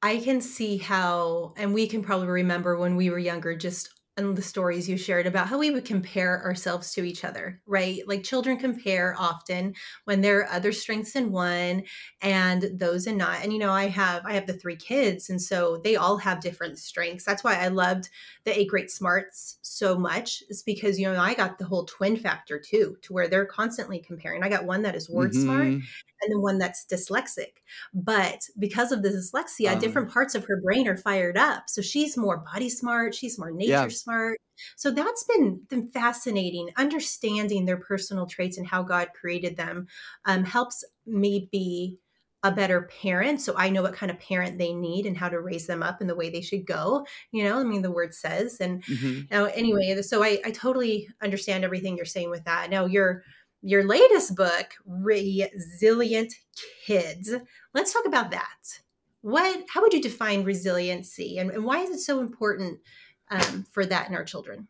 I 0.02 0.18
can 0.18 0.40
see 0.42 0.78
how 0.78 1.54
and 1.56 1.74
we 1.74 1.88
can 1.88 2.02
probably 2.02 2.28
remember 2.28 2.78
when 2.78 2.96
we 2.96 3.10
were 3.10 3.18
younger 3.20 3.56
just 3.56 3.99
and 4.20 4.36
the 4.36 4.42
stories 4.42 4.88
you 4.88 4.96
shared 4.96 5.26
about 5.26 5.48
how 5.48 5.58
we 5.58 5.70
would 5.70 5.84
compare 5.84 6.42
ourselves 6.44 6.92
to 6.92 7.04
each 7.04 7.24
other, 7.24 7.60
right? 7.66 8.00
Like 8.06 8.22
children 8.22 8.56
compare 8.56 9.14
often 9.18 9.74
when 10.04 10.20
there 10.20 10.40
are 10.40 10.52
other 10.52 10.72
strengths 10.72 11.16
in 11.16 11.32
one 11.32 11.84
and 12.22 12.70
those 12.74 13.06
in 13.06 13.16
not. 13.16 13.42
And 13.42 13.52
you 13.52 13.58
know, 13.58 13.72
I 13.72 13.88
have 13.88 14.24
I 14.24 14.34
have 14.34 14.46
the 14.46 14.54
three 14.54 14.76
kids, 14.76 15.30
and 15.30 15.40
so 15.40 15.80
they 15.82 15.96
all 15.96 16.18
have 16.18 16.40
different 16.40 16.78
strengths. 16.78 17.24
That's 17.24 17.44
why 17.44 17.56
I 17.56 17.68
loved 17.68 18.08
the 18.44 18.58
eight 18.58 18.68
great 18.68 18.90
smarts 18.90 19.58
so 19.62 19.98
much. 19.98 20.42
Is 20.48 20.62
because 20.62 20.98
you 20.98 21.10
know 21.10 21.20
I 21.20 21.34
got 21.34 21.58
the 21.58 21.66
whole 21.66 21.84
twin 21.84 22.16
factor 22.16 22.58
too, 22.58 22.96
to 23.02 23.12
where 23.12 23.28
they're 23.28 23.46
constantly 23.46 23.98
comparing. 23.98 24.42
I 24.42 24.48
got 24.48 24.64
one 24.64 24.82
that 24.82 24.94
is 24.94 25.10
word 25.10 25.32
mm-hmm. 25.32 25.42
smart 25.42 25.82
and 26.22 26.32
the 26.32 26.40
one 26.40 26.58
that's 26.58 26.84
dyslexic. 26.84 27.60
But 27.94 28.42
because 28.58 28.92
of 28.92 29.02
the 29.02 29.08
dyslexia, 29.08 29.72
um, 29.72 29.78
different 29.78 30.10
parts 30.10 30.34
of 30.34 30.44
her 30.44 30.60
brain 30.60 30.86
are 30.88 30.96
fired 30.96 31.36
up. 31.36 31.64
So 31.68 31.82
she's 31.82 32.16
more 32.16 32.38
body 32.52 32.68
smart, 32.68 33.14
she's 33.14 33.38
more 33.38 33.50
nature 33.50 33.70
yeah. 33.70 33.88
smart. 33.88 34.09
So 34.76 34.90
that's 34.90 35.24
been, 35.24 35.62
been 35.68 35.90
fascinating. 35.90 36.70
Understanding 36.76 37.64
their 37.64 37.78
personal 37.78 38.26
traits 38.26 38.58
and 38.58 38.66
how 38.66 38.82
God 38.82 39.08
created 39.18 39.56
them 39.56 39.86
um, 40.24 40.44
helps 40.44 40.84
me 41.06 41.48
be 41.50 41.98
a 42.42 42.50
better 42.50 42.88
parent. 43.02 43.40
So 43.40 43.54
I 43.56 43.68
know 43.68 43.82
what 43.82 43.94
kind 43.94 44.10
of 44.10 44.18
parent 44.18 44.56
they 44.56 44.72
need 44.72 45.04
and 45.06 45.16
how 45.16 45.28
to 45.28 45.40
raise 45.40 45.66
them 45.66 45.82
up 45.82 46.00
in 46.00 46.06
the 46.06 46.14
way 46.14 46.30
they 46.30 46.40
should 46.40 46.66
go. 46.66 47.06
You 47.32 47.44
know, 47.44 47.58
I 47.58 47.64
mean, 47.64 47.82
the 47.82 47.90
word 47.90 48.14
says. 48.14 48.60
And 48.60 48.82
mm-hmm. 48.84 49.20
now, 49.30 49.44
anyway, 49.44 50.00
so 50.02 50.22
I, 50.24 50.40
I 50.44 50.50
totally 50.50 51.08
understand 51.22 51.64
everything 51.64 51.96
you're 51.96 52.06
saying 52.06 52.30
with 52.30 52.44
that. 52.44 52.70
Now, 52.70 52.86
you're 52.86 53.22
your 53.62 53.84
latest 53.84 54.36
book, 54.36 54.72
Resilient 54.86 56.32
Kids. 56.86 57.30
Let's 57.74 57.92
talk 57.92 58.06
about 58.06 58.30
that. 58.30 58.80
What, 59.20 59.66
how 59.68 59.82
would 59.82 59.92
you 59.92 60.00
define 60.00 60.44
resiliency, 60.44 61.36
and, 61.36 61.50
and 61.50 61.62
why 61.62 61.80
is 61.80 61.90
it 61.90 61.98
so 61.98 62.20
important 62.20 62.80
um, 63.30 63.64
for 63.70 63.86
that 63.86 64.08
in 64.08 64.14
our 64.14 64.24
children? 64.24 64.68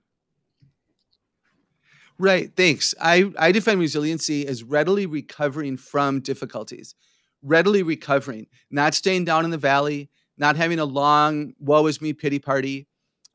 Right. 2.18 2.54
Thanks. 2.54 2.94
I, 3.00 3.32
I 3.38 3.50
define 3.50 3.78
resiliency 3.78 4.46
as 4.46 4.62
readily 4.62 5.06
recovering 5.06 5.78
from 5.78 6.20
difficulties, 6.20 6.94
readily 7.42 7.82
recovering, 7.82 8.46
not 8.70 8.94
staying 8.94 9.24
down 9.24 9.46
in 9.46 9.50
the 9.50 9.56
valley, 9.56 10.10
not 10.36 10.56
having 10.56 10.78
a 10.78 10.84
long 10.84 11.54
woe 11.58 11.86
is 11.86 12.02
me 12.02 12.12
pity 12.12 12.38
party. 12.38 12.86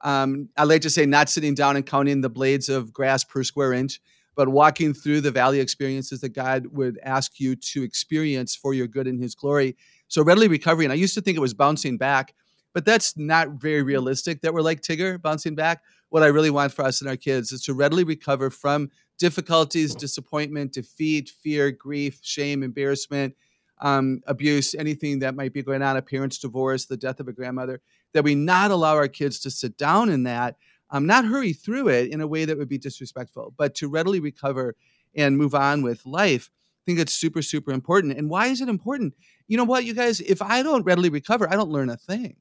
Um, 0.02 0.50
I 0.56 0.66
like 0.66 0.84
to 0.84 0.92
say 0.92 1.08
not 1.08 1.30
sitting 1.30 1.56
down 1.56 1.76
and 1.76 1.86
counting 1.86 2.22
the 2.22 2.30
blades 2.30 2.70
of 2.70 2.94
grass 2.94 3.24
per 3.24 3.44
square 3.44 3.74
inch, 3.74 4.00
but 4.36 4.50
walking 4.50 4.94
through 4.94 5.22
the 5.22 5.32
valley 5.32 5.60
experiences 5.60 6.22
that 6.22 6.34
God 6.34 6.68
would 6.68 7.00
ask 7.02 7.40
you 7.40 7.56
to 7.56 7.82
experience 7.82 8.56
for 8.56 8.76
your 8.76 8.88
good 8.88 9.08
and 9.08 9.20
His 9.20 9.34
glory. 9.34 9.78
So 10.10 10.24
readily 10.24 10.48
recovering. 10.48 10.92
I 10.92 10.96
used 10.96 11.16
to 11.16 11.22
think 11.22 11.38
it 11.38 11.42
was 11.42 11.56
bouncing 11.56 11.98
back, 11.98 12.36
but 12.76 12.84
that's 12.84 13.18
not 13.18 13.52
very 13.52 13.82
realistic 13.82 14.42
that 14.42 14.54
we're 14.54 14.60
like 14.60 14.82
Tigger 14.82 15.20
bouncing 15.20 15.56
back. 15.56 15.82
What 16.10 16.24
I 16.24 16.28
really 16.28 16.50
want 16.50 16.74
for 16.74 16.84
us 16.84 17.00
and 17.00 17.10
our 17.10 17.16
kids 17.16 17.54
is 17.54 17.64
to 17.64 17.74
readily 17.74 18.04
recover 18.04 18.50
from 18.50 18.92
difficulties, 19.18 19.96
disappointment, 19.96 20.74
defeat, 20.74 21.30
fear, 21.30 21.72
grief, 21.72 22.20
shame, 22.22 22.64
embarrassment, 22.64 23.34
um, 23.80 24.20
abuse, 24.28 24.76
anything 24.76 25.20
that 25.20 25.36
might 25.36 25.54
be 25.54 25.64
going 25.64 25.82
on, 25.82 25.96
a 25.96 26.02
parent's 26.02 26.38
divorce, 26.38 26.84
the 26.84 26.98
death 26.98 27.22
of 27.22 27.30
a 27.30 27.34
grandmother, 27.34 27.80
that 28.12 28.26
we 28.26 28.36
not 28.36 28.72
allow 28.72 28.96
our 28.96 29.08
kids 29.08 29.40
to 29.40 29.50
sit 29.50 29.78
down 29.78 30.10
in 30.10 30.24
that, 30.24 30.58
um, 30.90 31.06
not 31.06 31.24
hurry 31.24 31.54
through 31.54 31.88
it 31.88 32.12
in 32.12 32.20
a 32.20 32.28
way 32.28 32.44
that 32.44 32.58
would 32.58 32.68
be 32.68 32.78
disrespectful, 32.78 33.54
but 33.58 33.74
to 33.76 33.88
readily 33.88 34.20
recover 34.20 34.76
and 35.16 35.38
move 35.38 35.56
on 35.56 35.82
with 35.82 36.06
life. 36.06 36.52
I 36.54 36.92
think 36.92 37.00
it's 37.00 37.16
super, 37.16 37.42
super 37.42 37.72
important. 37.72 38.18
And 38.18 38.30
why 38.30 38.48
is 38.48 38.60
it 38.60 38.68
important? 38.68 39.14
You 39.48 39.56
know 39.56 39.64
what, 39.64 39.86
you 39.86 39.94
guys, 39.94 40.20
if 40.20 40.42
I 40.42 40.62
don't 40.62 40.84
readily 40.84 41.08
recover, 41.08 41.50
I 41.50 41.56
don't 41.56 41.70
learn 41.70 41.90
a 41.90 41.96
thing 41.96 42.36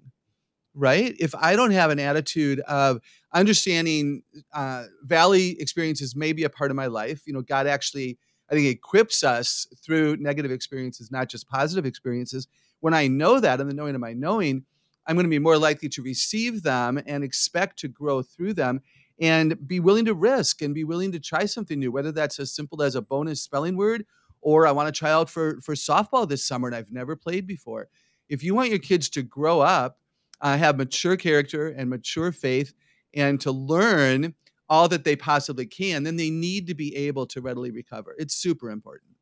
right? 0.74 1.14
If 1.18 1.34
I 1.34 1.56
don't 1.56 1.70
have 1.70 1.90
an 1.90 2.00
attitude 2.00 2.60
of 2.60 3.00
understanding 3.32 4.22
uh, 4.52 4.84
valley 5.02 5.60
experiences 5.60 6.16
may 6.16 6.32
be 6.32 6.44
a 6.44 6.50
part 6.50 6.70
of 6.70 6.76
my 6.76 6.86
life, 6.86 7.22
you 7.26 7.32
know, 7.32 7.42
God 7.42 7.66
actually, 7.66 8.18
I 8.50 8.54
think, 8.54 8.66
equips 8.66 9.22
us 9.22 9.66
through 9.82 10.16
negative 10.16 10.50
experiences, 10.50 11.10
not 11.10 11.28
just 11.28 11.48
positive 11.48 11.86
experiences. 11.86 12.48
When 12.80 12.94
I 12.94 13.06
know 13.06 13.40
that 13.40 13.60
and 13.60 13.70
the 13.70 13.74
knowing 13.74 13.94
of 13.94 14.00
my 14.00 14.12
knowing, 14.12 14.64
I'm 15.06 15.16
going 15.16 15.24
to 15.24 15.30
be 15.30 15.38
more 15.38 15.58
likely 15.58 15.88
to 15.90 16.02
receive 16.02 16.62
them 16.62 17.00
and 17.06 17.22
expect 17.22 17.78
to 17.80 17.88
grow 17.88 18.22
through 18.22 18.54
them 18.54 18.80
and 19.20 19.66
be 19.66 19.78
willing 19.78 20.06
to 20.06 20.14
risk 20.14 20.60
and 20.60 20.74
be 20.74 20.84
willing 20.84 21.12
to 21.12 21.20
try 21.20 21.44
something 21.44 21.78
new, 21.78 21.92
whether 21.92 22.10
that's 22.10 22.38
as 22.40 22.52
simple 22.52 22.82
as 22.82 22.94
a 22.94 23.02
bonus 23.02 23.40
spelling 23.40 23.76
word 23.76 24.04
or 24.44 24.66
I 24.66 24.72
want 24.72 24.92
to 24.92 24.98
try 24.98 25.10
out 25.10 25.30
for, 25.30 25.60
for 25.62 25.74
softball 25.74 26.28
this 26.28 26.44
summer 26.44 26.68
and 26.68 26.76
I've 26.76 26.92
never 26.92 27.16
played 27.16 27.46
before. 27.46 27.88
If 28.28 28.42
you 28.42 28.54
want 28.54 28.70
your 28.70 28.78
kids 28.78 29.08
to 29.10 29.22
grow 29.22 29.60
up 29.60 29.98
uh, 30.40 30.56
have 30.56 30.76
mature 30.76 31.16
character 31.16 31.68
and 31.68 31.90
mature 31.90 32.32
faith 32.32 32.74
and 33.14 33.40
to 33.40 33.52
learn 33.52 34.34
all 34.68 34.88
that 34.88 35.04
they 35.04 35.16
possibly 35.16 35.66
can, 35.66 36.02
then 36.02 36.16
they 36.16 36.30
need 36.30 36.66
to 36.66 36.74
be 36.74 36.94
able 36.96 37.26
to 37.26 37.40
readily 37.40 37.70
recover. 37.70 38.14
It's 38.18 38.34
super 38.34 38.70
important. 38.70 39.16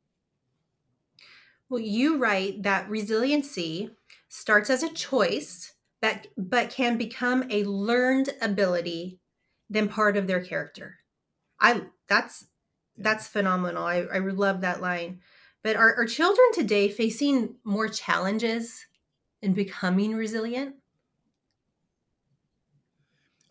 Well, 1.69 1.81
you 1.81 2.19
write 2.19 2.62
that 2.62 2.88
resiliency 2.88 3.90
starts 4.28 4.71
as 4.71 4.83
a 4.83 4.92
choice 4.92 5.75
that 6.00 6.26
but 6.37 6.71
can 6.71 6.99
become 6.99 7.45
a 7.50 7.64
learned 7.64 8.31
ability 8.40 9.21
than 9.71 9.88
part 9.88 10.16
of 10.16 10.26
their 10.26 10.45
character. 10.45 10.99
I 11.61 11.87
that's 12.09 12.47
that's 12.97 13.28
phenomenal. 13.28 13.85
I, 13.85 14.00
I 14.02 14.19
love 14.19 14.61
that 14.62 14.83
line. 14.83 15.21
But 15.62 15.76
are, 15.76 15.95
are 15.97 16.07
children 16.07 16.47
today 16.52 16.88
facing 16.88 17.57
more 17.64 17.88
challenges 17.88 18.87
in 19.42 19.54
becoming 19.54 20.14
resilient? 20.14 20.76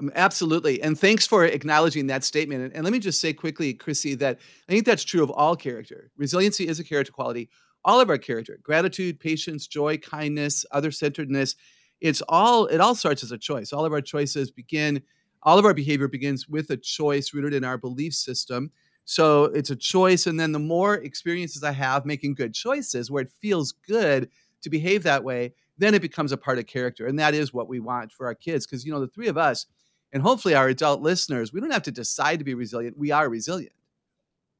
Um, 0.01 0.11
absolutely. 0.15 0.81
And 0.81 0.99
thanks 0.99 1.27
for 1.27 1.45
acknowledging 1.45 2.07
that 2.07 2.23
statement. 2.23 2.73
And, 2.73 2.83
let 2.83 2.91
me 2.91 2.99
just 2.99 3.21
say 3.21 3.33
quickly, 3.33 3.73
Chrissy, 3.73 4.15
that 4.15 4.39
I 4.67 4.71
think 4.71 4.85
that's 4.85 5.03
true 5.03 5.23
of 5.23 5.29
all 5.29 5.55
character. 5.55 6.09
Resiliency 6.17 6.67
is 6.67 6.79
a 6.79 6.83
character 6.83 7.11
quality. 7.11 7.49
All 7.85 7.99
of 7.99 8.09
our 8.09 8.17
character, 8.17 8.59
gratitude, 8.61 9.19
patience, 9.19 9.67
joy, 9.67 9.97
kindness, 9.97 10.65
other 10.71 10.91
centeredness, 10.91 11.55
it's 11.99 12.21
all, 12.27 12.65
it 12.67 12.79
all 12.79 12.95
starts 12.95 13.23
as 13.23 13.31
a 13.31 13.37
choice. 13.37 13.73
All 13.73 13.85
of 13.85 13.93
our 13.93 14.01
choices 14.01 14.51
begin, 14.51 15.01
all 15.43 15.57
of 15.57 15.65
our 15.65 15.73
behavior 15.73 16.07
begins 16.07 16.47
with 16.47 16.69
a 16.69 16.77
choice 16.77 17.33
rooted 17.33 17.53
in 17.53 17.63
our 17.63 17.77
belief 17.77 18.13
system. 18.13 18.71
So 19.05 19.45
it's 19.45 19.71
a 19.71 19.75
choice. 19.75 20.27
And 20.27 20.39
then 20.39 20.51
the 20.51 20.59
more 20.59 20.95
experiences 20.95 21.63
I 21.63 21.71
have 21.71 22.05
making 22.05 22.35
good 22.35 22.53
choices 22.53 23.09
where 23.09 23.23
it 23.23 23.31
feels 23.41 23.71
good 23.71 24.29
to 24.61 24.69
behave 24.69 25.03
that 25.03 25.23
way, 25.23 25.53
then 25.77 25.95
it 25.95 26.03
becomes 26.03 26.31
a 26.31 26.37
part 26.37 26.59
of 26.59 26.67
character. 26.67 27.07
And 27.07 27.17
that 27.17 27.33
is 27.33 27.53
what 27.53 27.67
we 27.67 27.79
want 27.79 28.11
for 28.11 28.27
our 28.27 28.35
kids. 28.35 28.65
Because, 28.65 28.85
you 28.85 28.91
know, 28.91 28.99
the 28.99 29.07
three 29.07 29.27
of 29.27 29.37
us, 29.37 29.65
and 30.13 30.23
hopefully 30.23 30.55
our 30.55 30.67
adult 30.67 31.01
listeners, 31.01 31.53
we 31.53 31.61
don't 31.61 31.71
have 31.71 31.83
to 31.83 31.91
decide 31.91 32.39
to 32.39 32.45
be 32.45 32.53
resilient. 32.53 32.97
We 32.97 33.11
are 33.11 33.29
resilient. 33.29 33.73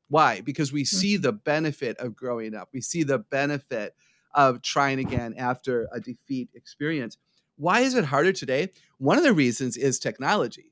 Why? 0.08 0.42
Because 0.42 0.72
we 0.74 0.86
see 0.86 1.16
mm-hmm. 1.16 1.24
the 1.24 1.32
benefit 1.34 1.98
of 1.98 2.16
growing 2.16 2.56
up. 2.56 2.70
We 2.74 2.82
see 2.82 3.04
the 3.04 3.20
benefit 3.20 3.96
of 4.34 4.62
trying 4.62 5.00
again 5.00 5.36
after 5.38 5.88
a 5.92 6.00
defeat 6.00 6.50
experience. 6.54 7.18
Why 7.58 7.82
is 7.82 7.96
it 7.96 8.06
harder 8.06 8.32
today? 8.32 8.70
One 8.98 9.18
of 9.18 9.24
the 9.24 9.34
reasons 9.34 9.78
is 9.78 10.00
technology. 10.00 10.72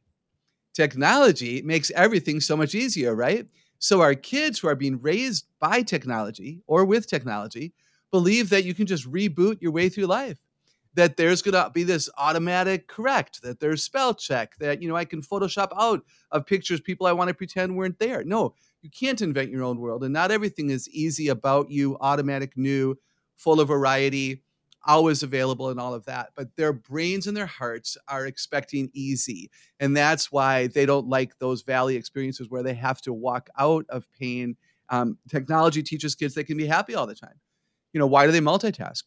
Technology 0.74 1.62
makes 1.62 1.91
everything 1.91 2.39
so 2.39 2.55
much 2.55 2.74
easier, 2.74 3.13
right? 3.13 3.48
So 3.79 4.01
our 4.01 4.15
kids 4.15 4.59
who 4.59 4.67
are 4.67 4.75
being 4.75 5.01
raised 5.01 5.45
by 5.59 5.81
technology 5.81 6.62
or 6.67 6.86
with 6.86 7.07
technology 7.07 7.74
believe 8.12 8.50
that 8.50 8.65
you 8.65 8.74
can 8.74 8.86
just 8.86 9.09
reboot 9.09 9.62
your 9.62 9.71
way 9.71 9.89
through 9.89 10.05
life 10.05 10.38
that 11.00 11.18
there's 11.18 11.41
going 11.41 11.53
to 11.53 11.72
be 11.74 11.84
this 11.84 12.10
automatic 12.18 12.88
correct, 12.88 13.41
that 13.41 13.60
there's 13.60 13.84
spell 13.84 14.13
check, 14.13 14.58
that, 14.60 14.82
you 14.82 14.89
know, 14.89 14.96
I 14.96 15.06
can 15.06 15.22
Photoshop 15.22 15.70
out 15.77 16.01
of 16.32 16.46
pictures 16.46 16.82
people 16.82 17.08
I 17.08 17.13
want 17.13 17.29
to 17.29 17.34
pretend 17.34 17.75
weren't 17.75 18.00
there. 18.00 18.24
No, 18.24 18.53
you 18.82 18.89
can't 18.89 19.22
invent 19.22 19.50
your 19.50 19.63
own 19.63 19.79
world. 19.79 20.03
And 20.03 20.13
not 20.13 20.32
everything 20.32 20.70
is 20.70 20.89
easy 20.89 21.29
about 21.29 21.72
you, 21.72 21.98
automatic, 22.01 22.58
new, 22.58 22.98
full 23.38 23.62
of 23.62 23.70
variety, 23.70 24.44
always 24.86 25.24
available, 25.24 25.70
and 25.70 25.79
all 25.79 25.94
of 25.94 26.06
that. 26.06 26.32
But 26.36 26.56
their 26.58 26.74
brains 26.74 27.27
and 27.27 27.36
their 27.36 27.46
hearts 27.46 27.98
are 28.08 28.25
expecting 28.25 28.89
easy. 28.94 29.50
And 29.79 29.96
that's 29.96 30.32
why 30.32 30.68
they 30.68 30.86
don't 30.86 31.08
like 31.08 31.39
those 31.39 31.62
valley 31.62 31.96
experiences 31.96 32.50
where 32.50 32.63
they 32.63 32.74
have 32.74 33.01
to 33.03 33.13
walk 33.13 33.50
out 33.58 33.86
of 33.89 34.06
pain. 34.20 34.58
Um, 34.89 35.18
technology 35.29 35.84
teaches 35.84 36.15
kids 36.15 36.34
they 36.34 36.44
can 36.44 36.58
be 36.58 36.65
happy 36.65 36.96
all 36.96 37.08
the 37.08 37.15
time. 37.15 37.39
You 37.94 38.00
know, 38.00 38.08
why 38.08 38.25
do 38.25 38.32
they 38.32 38.41
multitask? 38.41 39.03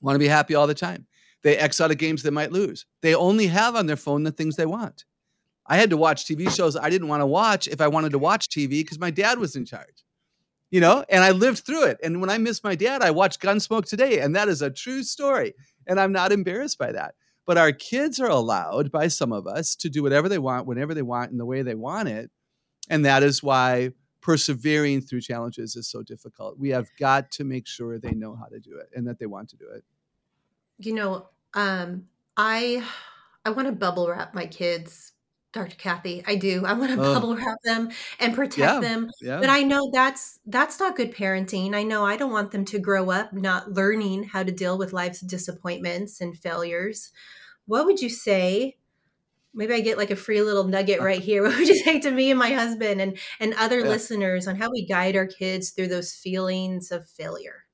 Want 0.00 0.14
to 0.14 0.20
be 0.20 0.28
happy 0.28 0.54
all 0.54 0.66
the 0.66 0.74
time. 0.74 1.06
They 1.42 1.56
X 1.56 1.80
out 1.80 1.90
of 1.90 1.98
games 1.98 2.22
they 2.22 2.30
might 2.30 2.52
lose. 2.52 2.86
They 3.02 3.14
only 3.14 3.46
have 3.46 3.76
on 3.76 3.86
their 3.86 3.96
phone 3.96 4.24
the 4.24 4.32
things 4.32 4.56
they 4.56 4.66
want. 4.66 5.04
I 5.66 5.76
had 5.76 5.90
to 5.90 5.96
watch 5.96 6.24
TV 6.24 6.50
shows 6.50 6.76
I 6.76 6.90
didn't 6.90 7.08
want 7.08 7.20
to 7.20 7.26
watch 7.26 7.68
if 7.68 7.80
I 7.80 7.88
wanted 7.88 8.12
to 8.12 8.18
watch 8.18 8.48
TV 8.48 8.70
because 8.70 8.98
my 8.98 9.10
dad 9.10 9.38
was 9.38 9.54
in 9.54 9.64
charge. 9.64 10.04
You 10.70 10.80
know, 10.80 11.02
and 11.08 11.24
I 11.24 11.30
lived 11.30 11.60
through 11.60 11.84
it. 11.84 11.98
And 12.02 12.20
when 12.20 12.28
I 12.28 12.36
miss 12.36 12.62
my 12.62 12.74
dad, 12.74 13.02
I 13.02 13.10
watch 13.10 13.38
Gunsmoke 13.38 13.86
today. 13.86 14.20
And 14.20 14.36
that 14.36 14.48
is 14.48 14.60
a 14.60 14.68
true 14.68 15.02
story. 15.02 15.54
And 15.86 15.98
I'm 15.98 16.12
not 16.12 16.30
embarrassed 16.30 16.78
by 16.78 16.92
that. 16.92 17.14
But 17.46 17.56
our 17.56 17.72
kids 17.72 18.20
are 18.20 18.28
allowed 18.28 18.92
by 18.92 19.08
some 19.08 19.32
of 19.32 19.46
us 19.46 19.74
to 19.76 19.88
do 19.88 20.02
whatever 20.02 20.28
they 20.28 20.38
want, 20.38 20.66
whenever 20.66 20.92
they 20.92 21.00
want, 21.00 21.30
in 21.30 21.38
the 21.38 21.46
way 21.46 21.62
they 21.62 21.74
want 21.74 22.08
it. 22.08 22.30
And 22.90 23.06
that 23.06 23.22
is 23.22 23.42
why 23.42 23.92
persevering 24.20 25.00
through 25.00 25.20
challenges 25.20 25.76
is 25.76 25.88
so 25.88 26.02
difficult. 26.02 26.58
We 26.58 26.70
have 26.70 26.88
got 26.98 27.30
to 27.32 27.44
make 27.44 27.66
sure 27.66 27.98
they 27.98 28.12
know 28.12 28.34
how 28.34 28.46
to 28.46 28.58
do 28.58 28.76
it 28.76 28.90
and 28.94 29.06
that 29.06 29.18
they 29.18 29.26
want 29.26 29.48
to 29.50 29.56
do 29.56 29.68
it. 29.74 29.84
You 30.78 30.94
know, 30.94 31.28
um, 31.54 32.06
I 32.36 32.84
I 33.44 33.50
want 33.50 33.66
to 33.66 33.72
bubble 33.72 34.08
wrap 34.08 34.34
my 34.34 34.46
kids, 34.46 35.12
Dr. 35.52 35.76
Kathy. 35.76 36.22
I 36.26 36.36
do. 36.36 36.64
I 36.66 36.74
want 36.74 36.92
to 36.92 37.00
oh. 37.00 37.14
bubble 37.14 37.36
wrap 37.36 37.58
them 37.64 37.90
and 38.20 38.34
protect 38.34 38.58
yeah, 38.58 38.80
them. 38.80 39.10
Yeah. 39.20 39.40
But 39.40 39.48
I 39.48 39.62
know 39.62 39.90
that's 39.92 40.38
that's 40.46 40.78
not 40.78 40.96
good 40.96 41.14
parenting. 41.14 41.74
I 41.74 41.82
know 41.82 42.04
I 42.04 42.16
don't 42.16 42.32
want 42.32 42.50
them 42.50 42.64
to 42.66 42.78
grow 42.78 43.10
up 43.10 43.32
not 43.32 43.72
learning 43.72 44.24
how 44.24 44.42
to 44.42 44.52
deal 44.52 44.78
with 44.78 44.92
life's 44.92 45.20
disappointments 45.20 46.20
and 46.20 46.38
failures. 46.38 47.10
What 47.66 47.86
would 47.86 48.00
you 48.00 48.08
say 48.08 48.76
maybe 49.54 49.74
I 49.74 49.80
get 49.80 49.98
like 49.98 50.10
a 50.10 50.16
free 50.16 50.42
little 50.42 50.64
nugget 50.64 51.00
right 51.00 51.20
here. 51.20 51.42
What 51.48 51.56
would 51.56 51.68
you 51.68 51.76
say 51.76 52.00
to 52.00 52.10
me 52.10 52.30
and 52.30 52.38
my 52.38 52.52
husband 52.52 53.00
and 53.00 53.18
and 53.40 53.54
other 53.54 53.80
yeah. 53.80 53.88
listeners 53.88 54.46
on 54.46 54.56
how 54.56 54.70
we 54.70 54.86
guide 54.86 55.16
our 55.16 55.26
kids 55.26 55.70
through 55.70 55.88
those 55.88 56.12
feelings 56.12 56.90
of 56.90 57.08
failure? 57.08 57.64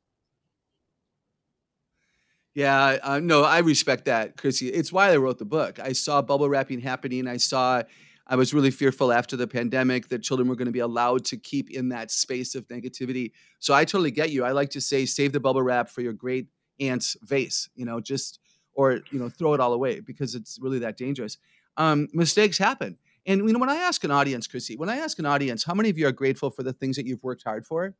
Yeah, 2.54 2.98
uh, 3.02 3.18
no, 3.18 3.42
I 3.42 3.58
respect 3.58 4.04
that, 4.04 4.36
Chrissy. 4.36 4.68
It's 4.68 4.92
why 4.92 5.10
I 5.10 5.16
wrote 5.16 5.38
the 5.38 5.44
book. 5.44 5.80
I 5.80 5.92
saw 5.92 6.22
bubble 6.22 6.48
wrapping 6.48 6.80
happening. 6.80 7.26
I 7.26 7.36
saw, 7.36 7.82
I 8.28 8.36
was 8.36 8.54
really 8.54 8.70
fearful 8.70 9.12
after 9.12 9.36
the 9.36 9.48
pandemic 9.48 10.08
that 10.10 10.22
children 10.22 10.48
were 10.48 10.54
going 10.54 10.66
to 10.66 10.72
be 10.72 10.78
allowed 10.78 11.24
to 11.26 11.36
keep 11.36 11.68
in 11.70 11.88
that 11.88 12.12
space 12.12 12.54
of 12.54 12.68
negativity. 12.68 13.32
So 13.58 13.74
I 13.74 13.84
totally 13.84 14.12
get 14.12 14.30
you. 14.30 14.44
I 14.44 14.52
like 14.52 14.70
to 14.70 14.80
say, 14.80 15.04
save 15.04 15.32
the 15.32 15.40
bubble 15.40 15.62
wrap 15.62 15.88
for 15.88 16.00
your 16.00 16.12
great 16.12 16.46
aunt's 16.78 17.16
vase. 17.22 17.68
You 17.74 17.86
know, 17.86 17.98
just 17.98 18.38
or 18.72 19.00
you 19.10 19.18
know, 19.18 19.28
throw 19.28 19.54
it 19.54 19.60
all 19.60 19.72
away 19.72 19.98
because 19.98 20.36
it's 20.36 20.56
really 20.60 20.78
that 20.78 20.96
dangerous 20.96 21.38
um, 21.76 22.08
mistakes 22.12 22.58
happen. 22.58 22.98
And 23.26 23.46
you 23.46 23.52
know, 23.52 23.58
when 23.58 23.70
I 23.70 23.76
ask 23.76 24.04
an 24.04 24.10
audience, 24.10 24.46
Chrissy, 24.46 24.76
when 24.76 24.88
I 24.88 24.96
ask 24.96 25.18
an 25.18 25.26
audience, 25.26 25.64
how 25.64 25.74
many 25.74 25.90
of 25.90 25.98
you 25.98 26.06
are 26.06 26.12
grateful 26.12 26.50
for 26.50 26.62
the 26.62 26.72
things 26.72 26.96
that 26.96 27.06
you've 27.06 27.22
worked 27.22 27.44
hard 27.44 27.66
for? 27.66 27.94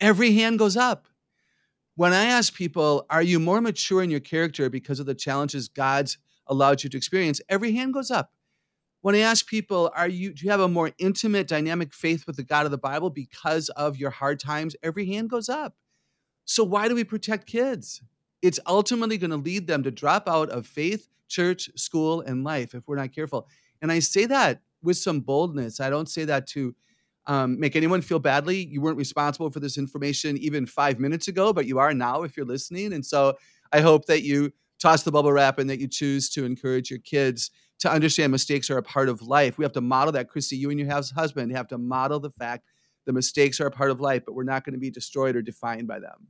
Every 0.00 0.32
hand 0.34 0.58
goes 0.58 0.76
up. 0.76 1.06
When 1.96 2.12
I 2.12 2.24
ask 2.24 2.52
people, 2.52 3.06
are 3.08 3.22
you 3.22 3.38
more 3.38 3.60
mature 3.60 4.02
in 4.02 4.10
your 4.10 4.20
character 4.20 4.68
because 4.68 4.98
of 4.98 5.06
the 5.06 5.14
challenges 5.14 5.68
God's 5.68 6.18
allowed 6.48 6.82
you 6.82 6.90
to 6.90 6.96
experience? 6.96 7.40
Every 7.48 7.72
hand 7.72 7.94
goes 7.94 8.10
up. 8.10 8.32
When 9.02 9.14
I 9.14 9.18
ask 9.18 9.46
people, 9.46 9.92
are 9.94 10.08
you 10.08 10.32
do 10.34 10.44
you 10.44 10.50
have 10.50 10.60
a 10.60 10.68
more 10.68 10.90
intimate, 10.98 11.46
dynamic 11.46 11.92
faith 11.92 12.26
with 12.26 12.36
the 12.36 12.42
God 12.42 12.64
of 12.64 12.72
the 12.72 12.78
Bible 12.78 13.10
because 13.10 13.68
of 13.70 13.96
your 13.98 14.10
hard 14.10 14.40
times? 14.40 14.74
Every 14.82 15.06
hand 15.06 15.30
goes 15.30 15.48
up. 15.48 15.76
So 16.44 16.64
why 16.64 16.88
do 16.88 16.94
we 16.94 17.04
protect 17.04 17.46
kids? 17.46 18.02
It's 18.44 18.60
ultimately 18.66 19.16
going 19.16 19.30
to 19.30 19.38
lead 19.38 19.66
them 19.66 19.82
to 19.84 19.90
drop 19.90 20.28
out 20.28 20.50
of 20.50 20.66
faith 20.66 21.08
church, 21.28 21.70
school, 21.76 22.20
and 22.20 22.44
life 22.44 22.74
if 22.74 22.86
we're 22.86 22.96
not 22.96 23.10
careful. 23.10 23.48
And 23.80 23.90
I 23.90 24.00
say 24.00 24.26
that 24.26 24.60
with 24.82 24.98
some 24.98 25.20
boldness. 25.20 25.80
I 25.80 25.88
don't 25.88 26.10
say 26.10 26.26
that 26.26 26.46
to 26.48 26.74
um, 27.26 27.58
make 27.58 27.74
anyone 27.74 28.02
feel 28.02 28.18
badly. 28.18 28.66
You 28.66 28.82
weren't 28.82 28.98
responsible 28.98 29.50
for 29.50 29.60
this 29.60 29.78
information 29.78 30.36
even 30.36 30.66
five 30.66 31.00
minutes 31.00 31.26
ago, 31.26 31.54
but 31.54 31.64
you 31.64 31.78
are 31.78 31.94
now 31.94 32.22
if 32.22 32.36
you're 32.36 32.44
listening. 32.44 32.92
And 32.92 33.04
so 33.04 33.32
I 33.72 33.80
hope 33.80 34.04
that 34.06 34.22
you 34.22 34.52
toss 34.78 35.04
the 35.04 35.10
bubble 35.10 35.32
wrap 35.32 35.58
and 35.58 35.70
that 35.70 35.80
you 35.80 35.88
choose 35.88 36.28
to 36.30 36.44
encourage 36.44 36.90
your 36.90 36.98
kids 36.98 37.50
to 37.78 37.90
understand 37.90 38.30
mistakes 38.30 38.68
are 38.68 38.76
a 38.76 38.82
part 38.82 39.08
of 39.08 39.22
life. 39.22 39.56
We 39.56 39.64
have 39.64 39.72
to 39.72 39.80
model 39.80 40.12
that. 40.12 40.28
Christy, 40.28 40.56
you 40.56 40.68
and 40.68 40.78
your 40.78 40.92
husband 40.92 41.56
have 41.56 41.68
to 41.68 41.78
model 41.78 42.20
the 42.20 42.30
fact 42.30 42.68
the 43.06 43.14
mistakes 43.14 43.58
are 43.58 43.66
a 43.66 43.70
part 43.70 43.90
of 43.90 44.00
life, 44.00 44.22
but 44.26 44.34
we're 44.34 44.44
not 44.44 44.64
going 44.64 44.74
to 44.74 44.78
be 44.78 44.90
destroyed 44.90 45.34
or 45.34 45.40
defined 45.40 45.88
by 45.88 45.98
them. 45.98 46.28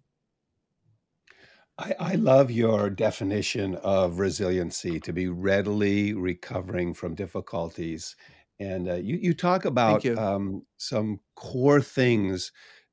I, 1.78 1.94
I 1.98 2.14
love 2.14 2.50
your 2.50 2.88
definition 2.90 3.74
of 3.76 4.18
resiliency 4.18 5.00
to 5.00 5.12
be 5.12 5.28
readily 5.28 6.14
recovering 6.14 6.94
from 6.94 7.14
difficulties. 7.14 8.14
And 8.60 8.88
uh, 8.88 8.94
you, 8.94 9.16
you 9.16 9.34
talk 9.34 9.64
about 9.64 10.04
you. 10.04 10.16
um, 10.16 10.66
some 10.76 11.20
core 11.34 11.80
things 11.80 12.52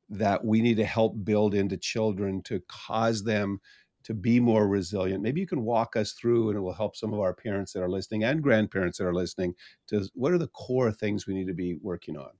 that 0.09 0.43
we 0.43 0.61
need 0.61 0.77
to 0.77 0.85
help 0.85 1.23
build 1.23 1.53
into 1.53 1.77
children 1.77 2.41
to 2.43 2.61
cause 2.67 3.23
them 3.23 3.59
to 4.03 4.15
be 4.15 4.39
more 4.39 4.67
resilient. 4.67 5.21
Maybe 5.21 5.39
you 5.39 5.47
can 5.47 5.63
walk 5.63 5.95
us 5.95 6.13
through, 6.13 6.49
and 6.49 6.57
it 6.57 6.61
will 6.61 6.73
help 6.73 6.95
some 6.95 7.13
of 7.13 7.19
our 7.19 7.35
parents 7.35 7.73
that 7.73 7.83
are 7.83 7.89
listening 7.89 8.23
and 8.23 8.41
grandparents 8.41 8.97
that 8.97 9.05
are 9.05 9.13
listening 9.13 9.53
to 9.87 10.09
what 10.15 10.31
are 10.31 10.39
the 10.39 10.47
core 10.47 10.91
things 10.91 11.27
we 11.27 11.35
need 11.35 11.45
to 11.47 11.53
be 11.53 11.75
working 11.75 12.17
on. 12.17 12.31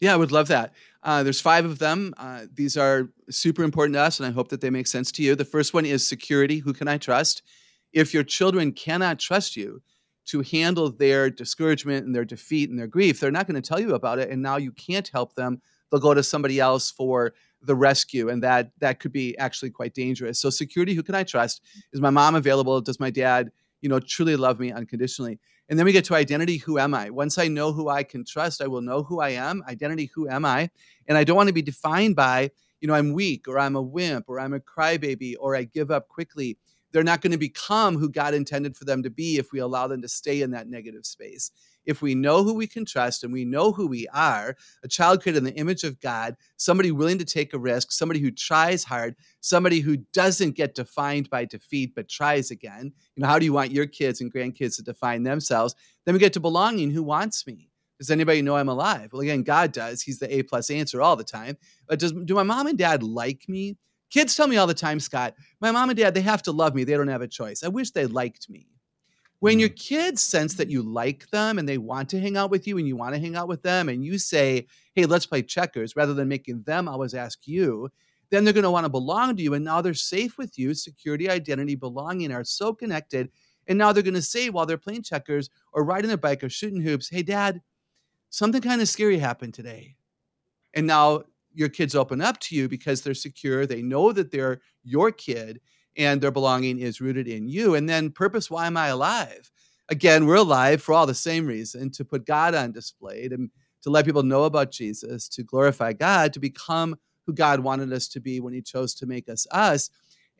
Yeah, 0.00 0.12
I 0.12 0.16
would 0.16 0.32
love 0.32 0.48
that. 0.48 0.72
Uh, 1.02 1.22
there's 1.22 1.40
five 1.40 1.64
of 1.64 1.78
them. 1.78 2.14
Uh, 2.16 2.46
these 2.52 2.76
are 2.76 3.10
super 3.30 3.62
important 3.62 3.94
to 3.94 4.00
us, 4.00 4.18
and 4.18 4.26
I 4.26 4.32
hope 4.32 4.48
that 4.48 4.60
they 4.60 4.70
make 4.70 4.86
sense 4.86 5.12
to 5.12 5.22
you. 5.22 5.34
The 5.34 5.44
first 5.44 5.74
one 5.74 5.86
is 5.86 6.06
security. 6.06 6.58
Who 6.58 6.72
can 6.72 6.88
I 6.88 6.98
trust? 6.98 7.42
If 7.92 8.12
your 8.12 8.24
children 8.24 8.72
cannot 8.72 9.18
trust 9.18 9.56
you 9.56 9.82
to 10.26 10.40
handle 10.40 10.90
their 10.90 11.30
discouragement 11.30 12.06
and 12.06 12.14
their 12.14 12.24
defeat 12.24 12.70
and 12.70 12.78
their 12.78 12.86
grief, 12.86 13.20
they're 13.20 13.30
not 13.30 13.46
going 13.46 13.60
to 13.60 13.66
tell 13.66 13.80
you 13.80 13.94
about 13.94 14.18
it, 14.18 14.30
and 14.30 14.42
now 14.42 14.56
you 14.56 14.72
can't 14.72 15.08
help 15.08 15.34
them. 15.34 15.60
They'll 15.90 16.00
go 16.00 16.14
to 16.14 16.22
somebody 16.22 16.58
else 16.58 16.90
for 16.90 17.34
the 17.62 17.74
rescue, 17.74 18.28
and 18.30 18.42
that 18.42 18.72
that 18.80 19.00
could 19.00 19.12
be 19.12 19.36
actually 19.38 19.70
quite 19.70 19.94
dangerous. 19.94 20.40
So, 20.40 20.50
security. 20.50 20.94
Who 20.94 21.02
can 21.02 21.14
I 21.14 21.22
trust? 21.22 21.62
Is 21.92 22.00
my 22.00 22.10
mom 22.10 22.34
available? 22.34 22.80
Does 22.80 22.98
my 22.98 23.10
dad, 23.10 23.52
you 23.80 23.88
know, 23.88 24.00
truly 24.00 24.36
love 24.36 24.58
me 24.58 24.72
unconditionally? 24.72 25.38
And 25.68 25.78
then 25.78 25.86
we 25.86 25.92
get 25.92 26.04
to 26.06 26.14
identity 26.14 26.58
who 26.58 26.78
am 26.78 26.94
I? 26.94 27.10
Once 27.10 27.38
I 27.38 27.48
know 27.48 27.72
who 27.72 27.88
I 27.88 28.02
can 28.02 28.24
trust, 28.24 28.60
I 28.60 28.66
will 28.66 28.82
know 28.82 29.02
who 29.02 29.20
I 29.20 29.30
am. 29.30 29.62
Identity 29.66 30.10
who 30.14 30.28
am 30.28 30.44
I? 30.44 30.70
And 31.08 31.16
I 31.16 31.24
don't 31.24 31.36
want 31.36 31.48
to 31.48 31.54
be 31.54 31.62
defined 31.62 32.16
by, 32.16 32.50
you 32.80 32.88
know, 32.88 32.94
I'm 32.94 33.14
weak 33.14 33.48
or 33.48 33.58
I'm 33.58 33.76
a 33.76 33.82
wimp 33.82 34.26
or 34.28 34.38
I'm 34.38 34.52
a 34.52 34.60
crybaby 34.60 35.34
or 35.40 35.56
I 35.56 35.64
give 35.64 35.90
up 35.90 36.08
quickly. 36.08 36.58
They're 36.94 37.04
not 37.04 37.20
going 37.20 37.32
to 37.32 37.38
become 37.38 37.98
who 37.98 38.08
God 38.08 38.32
intended 38.32 38.74
for 38.74 38.86
them 38.86 39.02
to 39.02 39.10
be 39.10 39.36
if 39.36 39.52
we 39.52 39.58
allow 39.58 39.86
them 39.86 40.00
to 40.00 40.08
stay 40.08 40.40
in 40.40 40.52
that 40.52 40.68
negative 40.68 41.04
space 41.04 41.50
if 41.86 42.02
we 42.02 42.14
know 42.14 42.42
who 42.42 42.54
we 42.54 42.66
can 42.66 42.84
trust 42.84 43.24
and 43.24 43.32
we 43.32 43.44
know 43.44 43.72
who 43.72 43.86
we 43.86 44.06
are, 44.08 44.56
a 44.82 44.88
child 44.88 45.22
created 45.22 45.38
in 45.38 45.44
the 45.44 45.54
image 45.54 45.84
of 45.84 46.00
God, 46.00 46.36
somebody 46.56 46.90
willing 46.90 47.18
to 47.18 47.24
take 47.24 47.52
a 47.52 47.58
risk, 47.58 47.92
somebody 47.92 48.20
who 48.20 48.30
tries 48.30 48.84
hard, 48.84 49.16
somebody 49.40 49.80
who 49.80 49.98
doesn't 50.12 50.52
get 50.52 50.74
defined 50.74 51.30
by 51.30 51.44
defeat 51.44 51.94
but 51.94 52.08
tries 52.08 52.50
again. 52.50 52.92
You 53.16 53.22
know, 53.22 53.28
how 53.28 53.38
do 53.38 53.44
you 53.44 53.52
want 53.52 53.72
your 53.72 53.86
kids 53.86 54.20
and 54.20 54.32
grandkids 54.32 54.76
to 54.76 54.82
define 54.82 55.22
themselves? 55.22 55.74
Then 56.04 56.14
we 56.14 56.18
get 56.18 56.32
to 56.34 56.40
belonging. 56.40 56.90
Who 56.90 57.02
wants 57.02 57.46
me? 57.46 57.70
Does 57.98 58.10
anybody 58.10 58.42
know 58.42 58.56
I'm 58.56 58.68
alive? 58.68 59.10
Well, 59.12 59.22
again, 59.22 59.42
God 59.42 59.72
does. 59.72 60.02
He's 60.02 60.18
the 60.18 60.34
A 60.34 60.42
plus 60.42 60.68
answer 60.68 61.00
all 61.00 61.16
the 61.16 61.24
time. 61.24 61.56
But 61.86 62.00
does 62.00 62.12
do 62.12 62.34
my 62.34 62.42
mom 62.42 62.66
and 62.66 62.76
dad 62.76 63.02
like 63.02 63.48
me? 63.48 63.76
Kids 64.14 64.36
tell 64.36 64.46
me 64.46 64.56
all 64.56 64.68
the 64.68 64.74
time, 64.74 65.00
Scott, 65.00 65.34
my 65.60 65.72
mom 65.72 65.90
and 65.90 65.98
dad, 65.98 66.14
they 66.14 66.20
have 66.20 66.40
to 66.44 66.52
love 66.52 66.72
me. 66.72 66.84
They 66.84 66.92
don't 66.92 67.08
have 67.08 67.20
a 67.20 67.26
choice. 67.26 67.64
I 67.64 67.68
wish 67.68 67.90
they 67.90 68.06
liked 68.06 68.48
me. 68.48 68.68
When 69.40 69.58
your 69.58 69.70
mm-hmm. 69.70 69.96
kids 69.96 70.22
sense 70.22 70.54
that 70.54 70.70
you 70.70 70.82
like 70.82 71.28
them 71.30 71.58
and 71.58 71.68
they 71.68 71.78
want 71.78 72.10
to 72.10 72.20
hang 72.20 72.36
out 72.36 72.52
with 72.52 72.68
you 72.68 72.78
and 72.78 72.86
you 72.86 72.94
want 72.94 73.16
to 73.16 73.20
hang 73.20 73.34
out 73.34 73.48
with 73.48 73.64
them 73.64 73.88
and 73.88 74.04
you 74.04 74.18
say, 74.18 74.68
hey, 74.94 75.06
let's 75.06 75.26
play 75.26 75.42
checkers 75.42 75.96
rather 75.96 76.14
than 76.14 76.28
making 76.28 76.62
them 76.62 76.86
always 76.86 77.12
ask 77.12 77.40
you, 77.48 77.88
then 78.30 78.44
they're 78.44 78.54
going 78.54 78.62
to 78.62 78.70
want 78.70 78.84
to 78.84 78.88
belong 78.88 79.34
to 79.34 79.42
you. 79.42 79.54
And 79.54 79.64
now 79.64 79.80
they're 79.80 79.94
safe 79.94 80.38
with 80.38 80.56
you. 80.56 80.74
Security, 80.74 81.28
identity, 81.28 81.74
belonging 81.74 82.30
are 82.30 82.44
so 82.44 82.72
connected. 82.72 83.32
And 83.66 83.76
now 83.76 83.90
they're 83.90 84.04
going 84.04 84.14
to 84.14 84.22
say 84.22 84.48
while 84.48 84.64
they're 84.64 84.78
playing 84.78 85.02
checkers 85.02 85.50
or 85.72 85.82
riding 85.82 86.06
their 86.06 86.16
bike 86.18 86.44
or 86.44 86.48
shooting 86.48 86.80
hoops, 86.80 87.08
hey, 87.08 87.24
dad, 87.24 87.60
something 88.30 88.62
kind 88.62 88.80
of 88.80 88.88
scary 88.88 89.18
happened 89.18 89.54
today. 89.54 89.96
And 90.72 90.86
now 90.86 91.24
your 91.54 91.68
kids 91.68 91.94
open 91.94 92.20
up 92.20 92.38
to 92.40 92.54
you 92.54 92.68
because 92.68 93.02
they're 93.02 93.14
secure. 93.14 93.66
They 93.66 93.82
know 93.82 94.12
that 94.12 94.30
they're 94.30 94.60
your 94.82 95.10
kid 95.10 95.60
and 95.96 96.20
their 96.20 96.30
belonging 96.30 96.78
is 96.78 97.00
rooted 97.00 97.28
in 97.28 97.48
you. 97.48 97.74
And 97.74 97.88
then, 97.88 98.10
purpose 98.10 98.50
why 98.50 98.66
am 98.66 98.76
I 98.76 98.88
alive? 98.88 99.50
Again, 99.88 100.26
we're 100.26 100.36
alive 100.36 100.82
for 100.82 100.92
all 100.92 101.06
the 101.06 101.14
same 101.14 101.46
reason 101.46 101.90
to 101.92 102.04
put 102.04 102.26
God 102.26 102.54
on 102.54 102.72
display, 102.72 103.28
to, 103.28 103.48
to 103.82 103.90
let 103.90 104.04
people 104.04 104.22
know 104.22 104.44
about 104.44 104.72
Jesus, 104.72 105.28
to 105.28 105.42
glorify 105.42 105.92
God, 105.92 106.32
to 106.32 106.40
become 106.40 106.96
who 107.26 107.32
God 107.32 107.60
wanted 107.60 107.92
us 107.92 108.08
to 108.08 108.20
be 108.20 108.40
when 108.40 108.54
He 108.54 108.62
chose 108.62 108.94
to 108.94 109.06
make 109.06 109.28
us 109.28 109.46
us. 109.50 109.90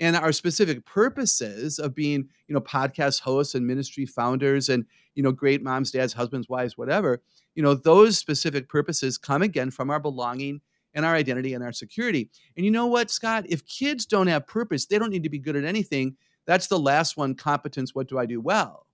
And 0.00 0.16
our 0.16 0.32
specific 0.32 0.84
purposes 0.84 1.78
of 1.78 1.94
being, 1.94 2.28
you 2.48 2.54
know, 2.54 2.60
podcast 2.60 3.20
hosts 3.20 3.54
and 3.54 3.66
ministry 3.66 4.06
founders 4.06 4.68
and, 4.68 4.84
you 5.14 5.22
know, 5.22 5.30
great 5.30 5.62
moms, 5.62 5.92
dads, 5.92 6.12
husbands, 6.12 6.48
wives, 6.48 6.76
whatever, 6.76 7.22
you 7.54 7.62
know, 7.62 7.74
those 7.74 8.18
specific 8.18 8.68
purposes 8.68 9.18
come 9.18 9.42
again 9.42 9.70
from 9.70 9.90
our 9.90 10.00
belonging 10.00 10.60
and 10.94 11.04
our 11.04 11.14
identity 11.14 11.54
and 11.54 11.64
our 11.64 11.72
security. 11.72 12.30
And 12.56 12.64
you 12.64 12.70
know 12.70 12.86
what, 12.86 13.10
Scott? 13.10 13.46
If 13.48 13.66
kids 13.66 14.06
don't 14.06 14.28
have 14.28 14.46
purpose, 14.46 14.86
they 14.86 14.98
don't 14.98 15.10
need 15.10 15.24
to 15.24 15.30
be 15.30 15.38
good 15.38 15.56
at 15.56 15.64
anything. 15.64 16.16
That's 16.46 16.66
the 16.66 16.78
last 16.78 17.16
one 17.16 17.34
competence. 17.34 17.94
What 17.94 18.08
do 18.08 18.18
I 18.18 18.26
do 18.26 18.40
well? 18.40 18.86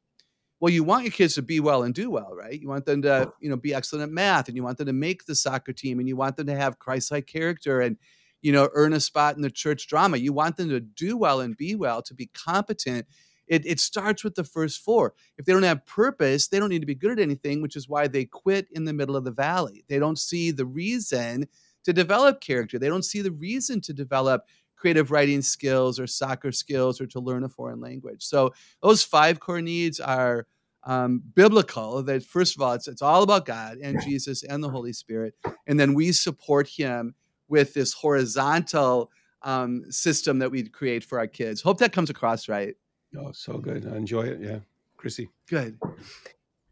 Well, 0.60 0.72
you 0.72 0.84
want 0.84 1.04
your 1.04 1.12
kids 1.12 1.34
to 1.36 1.42
be 1.42 1.58
well 1.58 1.84
and 1.84 1.94
do 1.94 2.10
well, 2.10 2.34
right? 2.34 2.60
You 2.60 2.68
want 2.68 2.84
them 2.84 3.00
to, 3.02 3.32
you 3.40 3.48
know, 3.48 3.56
be 3.56 3.72
excellent 3.72 4.02
at 4.02 4.10
math 4.10 4.46
and 4.48 4.56
you 4.56 4.62
want 4.62 4.76
them 4.76 4.88
to 4.88 4.92
make 4.92 5.24
the 5.24 5.34
soccer 5.34 5.72
team 5.72 5.98
and 5.98 6.06
you 6.06 6.16
want 6.16 6.36
them 6.36 6.46
to 6.48 6.56
have 6.56 6.78
Christ-like 6.78 7.26
character 7.26 7.80
and, 7.80 7.96
you 8.42 8.52
know, 8.52 8.68
earn 8.74 8.92
a 8.92 9.00
spot 9.00 9.36
in 9.36 9.42
the 9.42 9.50
church 9.50 9.88
drama. 9.88 10.18
You 10.18 10.34
want 10.34 10.58
them 10.58 10.68
to 10.68 10.80
do 10.80 11.16
well 11.16 11.40
and 11.40 11.56
be 11.56 11.74
well, 11.74 12.02
to 12.02 12.14
be 12.14 12.30
competent. 12.34 13.06
It, 13.46 13.66
it 13.66 13.80
starts 13.80 14.22
with 14.22 14.34
the 14.34 14.44
first 14.44 14.80
four. 14.80 15.14
If 15.38 15.46
they 15.46 15.54
don't 15.54 15.62
have 15.62 15.86
purpose, 15.86 16.48
they 16.48 16.58
don't 16.58 16.68
need 16.68 16.82
to 16.82 16.86
be 16.86 16.94
good 16.94 17.12
at 17.12 17.18
anything, 17.18 17.62
which 17.62 17.74
is 17.74 17.88
why 17.88 18.06
they 18.06 18.26
quit 18.26 18.68
in 18.70 18.84
the 18.84 18.92
middle 18.92 19.16
of 19.16 19.24
the 19.24 19.32
valley. 19.32 19.84
They 19.88 19.98
don't 19.98 20.18
see 20.18 20.50
the 20.50 20.66
reason 20.66 21.48
to 21.84 21.92
develop 21.92 22.40
character. 22.40 22.78
They 22.78 22.88
don't 22.88 23.04
see 23.04 23.22
the 23.22 23.32
reason 23.32 23.80
to 23.82 23.92
develop 23.92 24.44
creative 24.76 25.10
writing 25.10 25.42
skills 25.42 26.00
or 26.00 26.06
soccer 26.06 26.52
skills 26.52 27.00
or 27.00 27.06
to 27.06 27.20
learn 27.20 27.44
a 27.44 27.48
foreign 27.48 27.80
language. 27.80 28.24
So 28.24 28.54
those 28.82 29.04
five 29.04 29.38
core 29.38 29.60
needs 29.60 30.00
are 30.00 30.46
um, 30.84 31.22
biblical. 31.34 32.02
That 32.02 32.24
first 32.24 32.56
of 32.56 32.62
all, 32.62 32.72
it's 32.72 32.88
it's 32.88 33.02
all 33.02 33.22
about 33.22 33.44
God 33.44 33.78
and 33.82 34.00
Jesus 34.02 34.42
and 34.42 34.64
the 34.64 34.70
Holy 34.70 34.92
Spirit, 34.92 35.34
and 35.66 35.78
then 35.78 35.94
we 35.94 36.12
support 36.12 36.68
Him 36.68 37.14
with 37.48 37.74
this 37.74 37.92
horizontal 37.92 39.10
um, 39.42 39.84
system 39.90 40.38
that 40.38 40.50
we 40.50 40.62
create 40.62 41.04
for 41.04 41.18
our 41.18 41.26
kids. 41.26 41.60
Hope 41.60 41.78
that 41.78 41.92
comes 41.92 42.10
across 42.10 42.48
right. 42.48 42.74
Oh, 43.18 43.32
so 43.32 43.58
good. 43.58 43.86
I 43.86 43.96
enjoy 43.96 44.22
it. 44.22 44.40
Yeah, 44.40 44.60
Chrissy. 44.96 45.28
Good. 45.48 45.78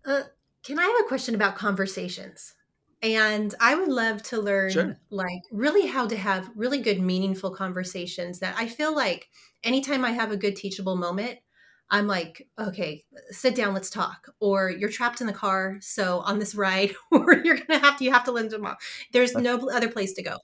Uh, 0.06 0.22
can 0.62 0.78
I 0.78 0.84
have 0.84 1.04
a 1.04 1.08
question 1.08 1.34
about 1.34 1.56
conversations? 1.56 2.54
And 3.00 3.54
I 3.60 3.74
would 3.76 3.88
love 3.88 4.22
to 4.24 4.40
learn 4.40 4.72
sure. 4.72 4.96
like 5.10 5.42
really 5.52 5.86
how 5.86 6.06
to 6.08 6.16
have 6.16 6.50
really 6.56 6.80
good 6.82 7.00
meaningful 7.00 7.54
conversations 7.54 8.40
that 8.40 8.56
I 8.58 8.66
feel 8.66 8.94
like 8.94 9.28
anytime 9.62 10.04
I 10.04 10.10
have 10.12 10.32
a 10.32 10.36
good 10.36 10.56
teachable 10.56 10.96
moment, 10.96 11.38
I'm 11.90 12.06
like, 12.06 12.46
okay, 12.58 13.04
sit 13.30 13.54
down, 13.54 13.72
let's 13.72 13.88
talk. 13.88 14.28
Or 14.40 14.70
you're 14.70 14.90
trapped 14.90 15.20
in 15.20 15.26
the 15.26 15.32
car, 15.32 15.78
so 15.80 16.20
on 16.20 16.38
this 16.38 16.54
ride, 16.54 16.94
or 17.10 17.32
you're 17.32 17.58
gonna 17.58 17.78
have 17.78 17.96
to 17.98 18.04
you 18.04 18.12
have 18.12 18.24
to 18.24 18.32
lend 18.32 18.50
them 18.50 18.62
mom. 18.62 18.76
There's 19.12 19.34
no 19.34 19.68
other 19.70 19.88
place 19.88 20.12
to 20.14 20.22
go. 20.22 20.38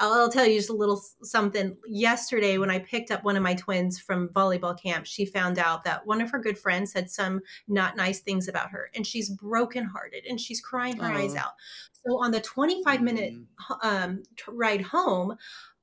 I'll, 0.00 0.30
tell 0.30 0.46
you 0.46 0.56
just 0.56 0.70
a 0.70 0.74
little 0.74 1.02
something. 1.22 1.76
Yesterday, 1.86 2.58
when 2.58 2.70
I 2.70 2.78
picked 2.78 3.10
up 3.10 3.24
one 3.24 3.36
of 3.36 3.42
my 3.42 3.54
twins 3.54 3.98
from 3.98 4.28
volleyball 4.28 4.80
camp, 4.80 5.06
she 5.06 5.26
found 5.26 5.58
out 5.58 5.82
that 5.84 6.06
one 6.06 6.20
of 6.20 6.30
her 6.30 6.38
good 6.38 6.56
friends 6.56 6.92
said 6.92 7.10
some 7.10 7.40
not 7.66 7.96
nice 7.96 8.20
things 8.20 8.46
about 8.46 8.70
her, 8.70 8.90
and 8.94 9.06
she's 9.06 9.30
brokenhearted 9.30 10.24
and 10.28 10.40
she's 10.40 10.60
crying 10.60 10.98
her 10.98 11.12
eyes 11.12 11.34
out. 11.34 11.52
So 12.06 12.22
on 12.22 12.30
the 12.30 12.40
25 12.40 13.02
minute 13.02 13.34
mm. 13.34 13.76
um, 13.82 14.22
ride 14.46 14.82
home, 14.82 15.36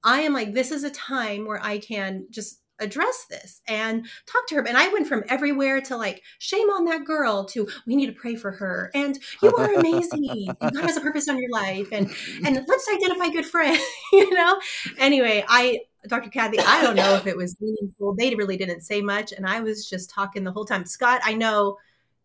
I 0.04 0.22
am 0.22 0.34
like, 0.34 0.54
this 0.54 0.72
is 0.72 0.84
a 0.84 0.92
time 0.92 1.46
where 1.46 1.64
I 1.64 1.80
can 1.80 2.28
just 2.30 2.62
address 2.80 3.26
this 3.30 3.62
and 3.68 4.06
talk 4.26 4.48
to 4.48 4.56
her. 4.56 4.68
And 4.68 4.78
I 4.78 4.88
went 4.90 5.08
from 5.08 5.24
everywhere 5.30 5.82
to 5.82 5.98
like, 5.98 6.24
shame 6.40 6.70
on 6.70 6.86
that 6.86 7.06
girl 7.06 7.46
to 7.46 7.68
we 7.86 7.96
need 7.96 8.08
to 8.08 8.12
pray 8.14 8.36
for 8.36 8.52
her. 8.52 8.92
And 8.94 9.18
you 9.42 9.56
are 9.56 9.74
amazing. 9.74 10.48
God 10.60 10.76
has 10.76 10.98
a 10.98 11.02
purpose 11.02 11.30
on 11.30 11.38
your 11.38 11.52
life. 11.52 11.90
And 11.92 12.10
and 12.46 12.66
let's 12.68 12.88
identify 12.94 13.30
good 13.30 13.46
friends, 13.46 13.82
you 14.14 14.34
know? 14.34 14.60
Anyway, 14.98 15.44
I 15.48 15.80
Dr. 16.08 16.30
Kathy, 16.30 16.60
I 16.60 16.82
don't 16.82 16.96
know 16.96 17.16
if 17.16 17.26
it 17.26 17.36
was 17.36 17.60
meaningful. 17.60 18.16
They 18.16 18.36
really 18.36 18.58
didn't 18.58 18.82
say 18.82 19.02
much. 19.02 19.32
And 19.32 19.46
I 19.46 19.62
was 19.62 19.90
just 19.90 20.10
talking 20.10 20.44
the 20.44 20.52
whole 20.52 20.66
time. 20.66 20.86
Scott, 20.86 21.22
I 21.24 21.34
know 21.34 21.78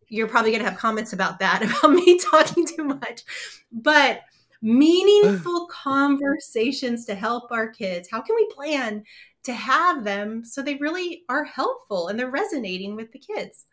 you're 0.07 0.27
probably 0.27 0.51
gonna 0.51 0.65
have 0.65 0.77
comments 0.77 1.13
about 1.13 1.39
that, 1.39 1.63
about 1.79 1.93
me 1.93 2.19
talking 2.19 2.67
too 2.67 2.83
much. 2.83 3.23
But 3.71 4.21
meaningful 4.61 5.65
conversations 5.71 7.05
to 7.05 7.15
help 7.15 7.51
our 7.51 7.67
kids. 7.67 8.09
How 8.09 8.21
can 8.21 8.35
we 8.35 8.45
plan 8.53 9.03
to 9.43 9.53
have 9.53 10.03
them 10.03 10.43
so 10.45 10.61
they 10.61 10.75
really 10.75 11.23
are 11.29 11.43
helpful 11.43 12.07
and 12.07 12.19
they're 12.19 12.29
resonating 12.29 12.95
with 12.95 13.11
the 13.11 13.19
kids? 13.19 13.65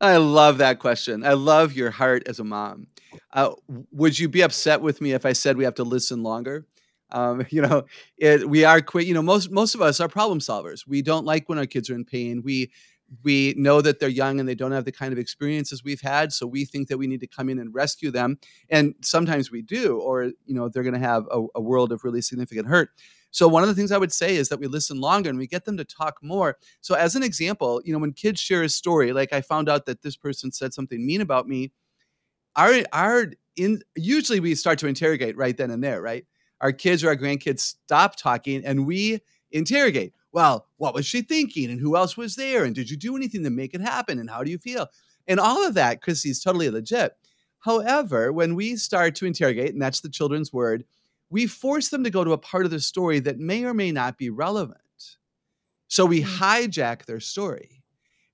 I 0.00 0.16
love 0.16 0.58
that 0.58 0.78
question. 0.78 1.24
I 1.24 1.34
love 1.34 1.74
your 1.74 1.90
heart 1.90 2.22
as 2.26 2.38
a 2.38 2.44
mom. 2.44 2.86
Uh, 3.32 3.52
would 3.92 4.18
you 4.18 4.28
be 4.28 4.40
upset 4.40 4.80
with 4.80 5.00
me 5.00 5.12
if 5.12 5.26
I 5.26 5.34
said 5.34 5.56
we 5.56 5.64
have 5.64 5.74
to 5.74 5.84
listen 5.84 6.22
longer? 6.22 6.66
Um, 7.12 7.44
you 7.50 7.62
know, 7.62 7.84
it, 8.16 8.48
we 8.48 8.64
are 8.64 8.80
quick. 8.80 9.06
You 9.06 9.14
know, 9.14 9.22
most 9.22 9.50
most 9.50 9.74
of 9.74 9.82
us 9.82 10.00
are 10.00 10.08
problem 10.08 10.40
solvers. 10.40 10.86
We 10.86 11.02
don't 11.02 11.26
like 11.26 11.48
when 11.48 11.58
our 11.58 11.66
kids 11.66 11.90
are 11.90 11.94
in 11.94 12.04
pain. 12.04 12.42
We 12.42 12.70
we 13.22 13.54
know 13.56 13.80
that 13.80 13.98
they're 13.98 14.08
young 14.08 14.38
and 14.38 14.48
they 14.48 14.54
don't 14.54 14.72
have 14.72 14.84
the 14.84 14.92
kind 14.92 15.12
of 15.12 15.18
experiences 15.18 15.82
we've 15.82 16.00
had 16.00 16.32
so 16.32 16.46
we 16.46 16.64
think 16.64 16.88
that 16.88 16.98
we 16.98 17.06
need 17.06 17.20
to 17.20 17.26
come 17.26 17.48
in 17.48 17.58
and 17.58 17.74
rescue 17.74 18.10
them. 18.10 18.38
And 18.68 18.94
sometimes 19.02 19.50
we 19.50 19.62
do 19.62 19.98
or 19.98 20.24
you 20.24 20.54
know 20.54 20.68
they're 20.68 20.82
going 20.82 20.94
to 20.94 21.00
have 21.00 21.26
a, 21.30 21.44
a, 21.54 21.60
world 21.60 21.92
of 21.92 22.04
really 22.04 22.20
significant 22.20 22.68
hurt. 22.68 22.90
So 23.32 23.46
one 23.46 23.62
of 23.62 23.68
the 23.68 23.74
things 23.74 23.92
i 23.92 23.98
would 23.98 24.12
say 24.12 24.36
is 24.36 24.48
that 24.48 24.60
we 24.60 24.66
listen 24.66 25.00
longer 25.00 25.28
and 25.28 25.38
we 25.38 25.46
get 25.46 25.64
them 25.64 25.76
to 25.76 25.84
talk 25.84 26.18
more. 26.22 26.56
So 26.80 26.94
as 26.94 27.16
an 27.16 27.22
example 27.22 27.82
you 27.84 27.92
know 27.92 27.98
when 27.98 28.12
kids 28.12 28.40
share 28.40 28.62
a 28.62 28.68
story 28.68 29.12
like 29.12 29.32
i 29.32 29.40
found 29.40 29.68
out 29.68 29.86
that 29.86 30.02
this 30.02 30.16
person 30.16 30.52
said 30.52 30.72
something 30.72 31.04
mean 31.04 31.20
about 31.20 31.48
me 31.48 31.72
our 32.56 32.74
our 32.92 33.32
in 33.56 33.82
usually 33.96 34.40
we 34.40 34.54
start 34.54 34.78
to 34.78 34.86
interrogate 34.86 35.36
right 35.36 35.56
then 35.56 35.70
and 35.70 35.82
there 35.82 36.00
right? 36.00 36.24
Our 36.60 36.72
kids 36.72 37.02
or 37.02 37.08
our 37.08 37.16
grandkids 37.16 37.60
stop 37.60 38.16
talking 38.16 38.64
and 38.64 38.86
we 38.86 39.20
interrogate. 39.50 40.12
Well, 40.32 40.66
what 40.76 40.94
was 40.94 41.06
she 41.06 41.22
thinking? 41.22 41.70
And 41.70 41.80
who 41.80 41.96
else 41.96 42.16
was 42.16 42.36
there? 42.36 42.64
And 42.64 42.74
did 42.74 42.90
you 42.90 42.96
do 42.96 43.16
anything 43.16 43.42
to 43.44 43.50
make 43.50 43.74
it 43.74 43.80
happen? 43.80 44.18
And 44.18 44.30
how 44.30 44.44
do 44.44 44.50
you 44.50 44.58
feel? 44.58 44.88
And 45.26 45.40
all 45.40 45.66
of 45.66 45.74
that, 45.74 46.02
Chrissy's 46.02 46.42
totally 46.42 46.70
legit. 46.70 47.16
However, 47.60 48.32
when 48.32 48.54
we 48.54 48.76
start 48.76 49.14
to 49.16 49.26
interrogate, 49.26 49.72
and 49.72 49.82
that's 49.82 50.00
the 50.00 50.08
children's 50.08 50.52
word, 50.52 50.84
we 51.28 51.46
force 51.46 51.88
them 51.88 52.04
to 52.04 52.10
go 52.10 52.24
to 52.24 52.32
a 52.32 52.38
part 52.38 52.64
of 52.64 52.70
the 52.70 52.80
story 52.80 53.20
that 53.20 53.38
may 53.38 53.64
or 53.64 53.74
may 53.74 53.92
not 53.92 54.18
be 54.18 54.30
relevant. 54.30 54.78
So 55.88 56.06
we 56.06 56.22
mm-hmm. 56.22 56.42
hijack 56.42 57.04
their 57.04 57.20
story. 57.20 57.82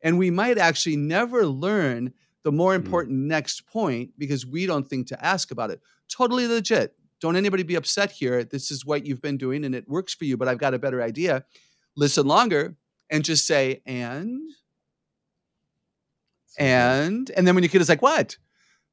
And 0.02 0.18
we 0.18 0.30
might 0.30 0.58
actually 0.58 0.96
never 0.96 1.46
learn 1.46 2.12
the 2.44 2.52
more 2.52 2.72
mm. 2.72 2.76
important 2.76 3.18
mm. 3.18 3.26
next 3.26 3.66
point 3.66 4.10
because 4.18 4.46
we 4.46 4.66
don't 4.66 4.86
think 4.86 5.08
to 5.08 5.24
ask 5.24 5.50
about 5.50 5.70
it. 5.70 5.80
Totally 6.08 6.46
legit 6.46 6.94
don't 7.20 7.36
anybody 7.36 7.62
be 7.62 7.76
upset 7.76 8.10
here. 8.10 8.44
This 8.44 8.70
is 8.70 8.84
what 8.84 9.06
you've 9.06 9.22
been 9.22 9.38
doing 9.38 9.64
and 9.64 9.74
it 9.74 9.88
works 9.88 10.14
for 10.14 10.24
you, 10.24 10.36
but 10.36 10.48
I've 10.48 10.58
got 10.58 10.74
a 10.74 10.78
better 10.78 11.02
idea. 11.02 11.44
Listen 11.96 12.26
longer 12.26 12.76
and 13.10 13.24
just 13.24 13.46
say, 13.46 13.80
and, 13.86 14.50
and, 16.58 17.30
and 17.30 17.46
then 17.46 17.54
when 17.54 17.64
your 17.64 17.70
kid 17.70 17.80
is 17.80 17.88
like, 17.88 18.02
what? 18.02 18.36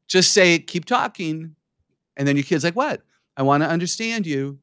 Just 0.07 0.33
say, 0.33 0.59
keep 0.59 0.85
talking. 0.85 1.55
And 2.15 2.27
then 2.27 2.35
your 2.35 2.43
kid's 2.43 2.63
like, 2.63 2.75
what? 2.75 3.01
I 3.35 3.43
want 3.43 3.63
to 3.63 3.69
understand 3.69 4.27
you. 4.27 4.59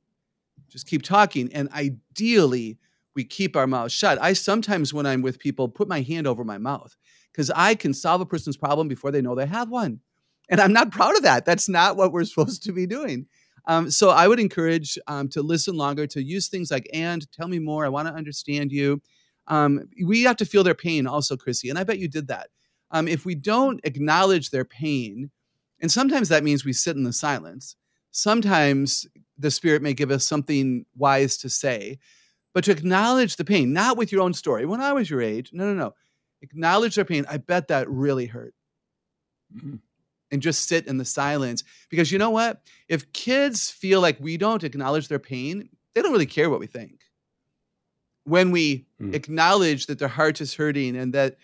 Just 0.68 0.87
keep 0.87 1.03
talking. 1.03 1.53
And 1.53 1.68
ideally, 1.72 2.79
we 3.14 3.24
keep 3.24 3.57
our 3.57 3.66
mouths 3.66 3.92
shut. 3.92 4.20
I 4.22 4.33
sometimes, 4.35 4.94
when 4.94 5.07
I'm 5.07 5.22
with 5.22 5.38
people, 5.38 5.68
put 5.68 5.88
my 5.88 6.00
hand 6.00 6.26
over 6.26 6.44
my 6.44 6.59
mouth 6.59 6.96
because 7.33 7.50
I 7.50 7.74
can 7.74 7.92
solve 7.92 8.20
a 8.20 8.26
person's 8.26 8.57
problem 8.57 8.88
before 8.88 9.11
they 9.11 9.20
know 9.20 9.35
they 9.35 9.46
have 9.46 9.68
one. 9.68 10.00
And 10.48 10.61
I'm 10.61 10.72
not 10.72 10.92
proud 10.92 11.16
of 11.16 11.22
that. 11.22 11.44
That's 11.44 11.68
not 11.68 11.96
what 11.96 12.12
we're 12.12 12.24
supposed 12.24 12.62
to 12.64 12.72
be 12.72 12.87
doing. 12.87 13.26
Um, 13.66 13.90
so 13.90 14.11
I 14.11 14.29
would 14.29 14.40
encourage 14.40 14.99
um, 15.07 15.29
to 15.29 15.42
listen 15.42 15.77
longer, 15.77 16.07
to 16.09 16.23
use 16.23 16.49
things 16.49 16.70
like 16.70 16.88
"and," 16.92 17.31
"tell 17.33 17.49
me 17.49 17.59
more," 17.59 17.85
"I 17.85 17.88
want 17.88 18.09
to 18.09 18.14
understand 18.14 18.73
you." 18.73 19.01
Um, 19.46 19.88
we 20.05 20.23
have 20.23 20.37
to 20.37 20.46
feel 20.46 20.62
their 20.62 20.75
pain, 20.75 21.07
also, 21.07 21.37
Chrissy, 21.37 21.70
and 21.70 21.79
I 21.79 21.85
bet 21.85 21.99
you 21.99 22.09
did 22.09 22.29
that. 22.29 22.49
Um, 22.92 23.09
if 23.09 23.25
we 23.25 23.35
don't 23.35 23.81
acknowledge 23.85 24.51
their 24.51 24.64
pain, 24.64 25.31
and 25.81 25.90
sometimes 25.90 26.29
that 26.29 26.44
means 26.44 26.64
we 26.64 26.73
sit 26.73 26.96
in 26.96 27.05
the 27.05 27.12
silence. 27.12 27.77
Sometimes 28.12 29.07
the 29.38 29.51
Spirit 29.51 29.83
may 29.83 29.94
give 29.94 30.11
us 30.11 30.27
something 30.27 30.85
wise 30.96 31.37
to 31.38 31.49
say, 31.49 31.99
but 32.53 32.64
to 32.64 32.73
acknowledge 32.73 33.37
the 33.37 33.44
pain, 33.44 33.73
not 33.73 33.96
with 33.96 34.12
your 34.12 34.23
own 34.23 34.35
story. 34.35 34.66
When 34.66 34.81
I 34.81 34.92
was 34.92 35.09
your 35.09 35.23
age, 35.23 35.51
no, 35.53 35.66
no, 35.66 35.75
no. 35.75 35.94
Acknowledge 36.42 36.94
their 36.94 37.05
pain. 37.05 37.27
I 37.29 37.37
bet 37.37 37.68
that 37.68 37.88
really 37.88 38.27
hurt. 38.27 38.55
Mm-hmm 39.55 39.77
and 40.31 40.43
just 40.43 40.69
sit 40.69 40.87
in 40.87 40.99
the 40.99 41.05
silence. 41.05 41.64
Because 41.88 42.12
you 42.12 42.19
know 42.19 42.31
what? 42.31 42.62
If 42.88 43.12
kids 43.12 43.71
feel 43.71 44.01
like 44.01 44.19
we 44.21 44.37
don't 44.37 44.64
acknowledge 44.64 45.09
their 45.09 45.19
pain, 45.19 45.69
they 45.95 46.03
don't 46.03 46.12
really 46.12 46.27
care 46.27 46.51
what 46.51 46.61
we 46.61 46.66
think. 46.66 47.01
When 48.25 48.51
we 48.51 48.87
mm. 49.01 49.14
acknowledge 49.14 49.87
that 49.87 49.99
their 49.99 50.09
heart 50.09 50.40
is 50.40 50.55
hurting 50.55 50.97
and 50.97 51.12
that 51.14 51.37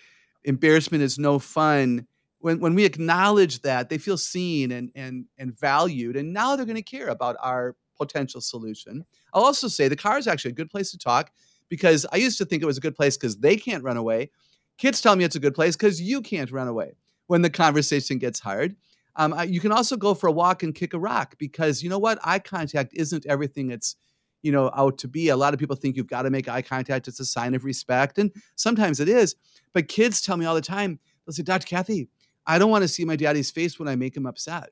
embarrassment 0.44 1.02
is 1.02 1.18
no 1.18 1.38
fun, 1.38 2.06
when, 2.38 2.60
when 2.60 2.74
we 2.74 2.84
acknowledge 2.84 3.62
that, 3.62 3.88
they 3.88 3.98
feel 3.98 4.18
seen 4.18 4.70
and, 4.70 4.92
and, 4.94 5.24
and 5.38 5.58
valued. 5.58 6.16
And 6.16 6.32
now 6.32 6.54
they're 6.54 6.66
going 6.66 6.76
to 6.76 6.82
care 6.82 7.08
about 7.08 7.36
our 7.42 7.74
potential 7.96 8.40
solution. 8.40 9.04
I'll 9.32 9.44
also 9.44 9.68
say 9.68 9.88
the 9.88 9.96
car 9.96 10.18
is 10.18 10.28
actually 10.28 10.52
a 10.52 10.54
good 10.54 10.70
place 10.70 10.90
to 10.92 10.98
talk 10.98 11.32
because 11.68 12.06
I 12.12 12.16
used 12.16 12.38
to 12.38 12.44
think 12.44 12.62
it 12.62 12.66
was 12.66 12.78
a 12.78 12.82
good 12.82 12.94
place 12.94 13.16
because 13.16 13.38
they 13.38 13.56
can't 13.56 13.82
run 13.82 13.96
away. 13.96 14.30
Kids 14.78 15.00
tell 15.00 15.16
me 15.16 15.24
it's 15.24 15.34
a 15.34 15.40
good 15.40 15.54
place 15.54 15.74
because 15.74 16.00
you 16.00 16.20
can't 16.20 16.52
run 16.52 16.68
away 16.68 16.92
when 17.26 17.42
the 17.42 17.50
conversation 17.50 18.18
gets 18.18 18.40
hard. 18.40 18.76
Um, 19.16 19.34
you 19.48 19.60
can 19.60 19.72
also 19.72 19.96
go 19.96 20.14
for 20.14 20.26
a 20.26 20.32
walk 20.32 20.62
and 20.62 20.74
kick 20.74 20.92
a 20.92 20.98
rock 20.98 21.36
because 21.38 21.82
you 21.82 21.88
know 21.88 21.98
what? 21.98 22.18
Eye 22.22 22.38
contact 22.38 22.92
isn't 22.94 23.26
everything 23.26 23.70
it's 23.70 23.96
you 24.42 24.52
know 24.52 24.70
out 24.74 24.98
to 24.98 25.08
be. 25.08 25.28
A 25.28 25.36
lot 25.36 25.54
of 25.54 25.60
people 25.60 25.76
think 25.76 25.96
you've 25.96 26.06
got 26.06 26.22
to 26.22 26.30
make 26.30 26.48
eye 26.48 26.62
contact. 26.62 27.08
It's 27.08 27.20
a 27.20 27.24
sign 27.24 27.54
of 27.54 27.64
respect, 27.64 28.18
and 28.18 28.30
sometimes 28.56 29.00
it 29.00 29.08
is. 29.08 29.34
But 29.72 29.88
kids 29.88 30.20
tell 30.20 30.36
me 30.36 30.44
all 30.44 30.54
the 30.54 30.60
time. 30.60 30.98
They'll 31.24 31.34
say, 31.34 31.42
"Dr. 31.42 31.66
Kathy, 31.66 32.08
I 32.46 32.58
don't 32.58 32.70
want 32.70 32.82
to 32.82 32.88
see 32.88 33.04
my 33.04 33.16
daddy's 33.16 33.50
face 33.50 33.78
when 33.78 33.88
I 33.88 33.96
make 33.96 34.16
him 34.16 34.26
upset." 34.26 34.70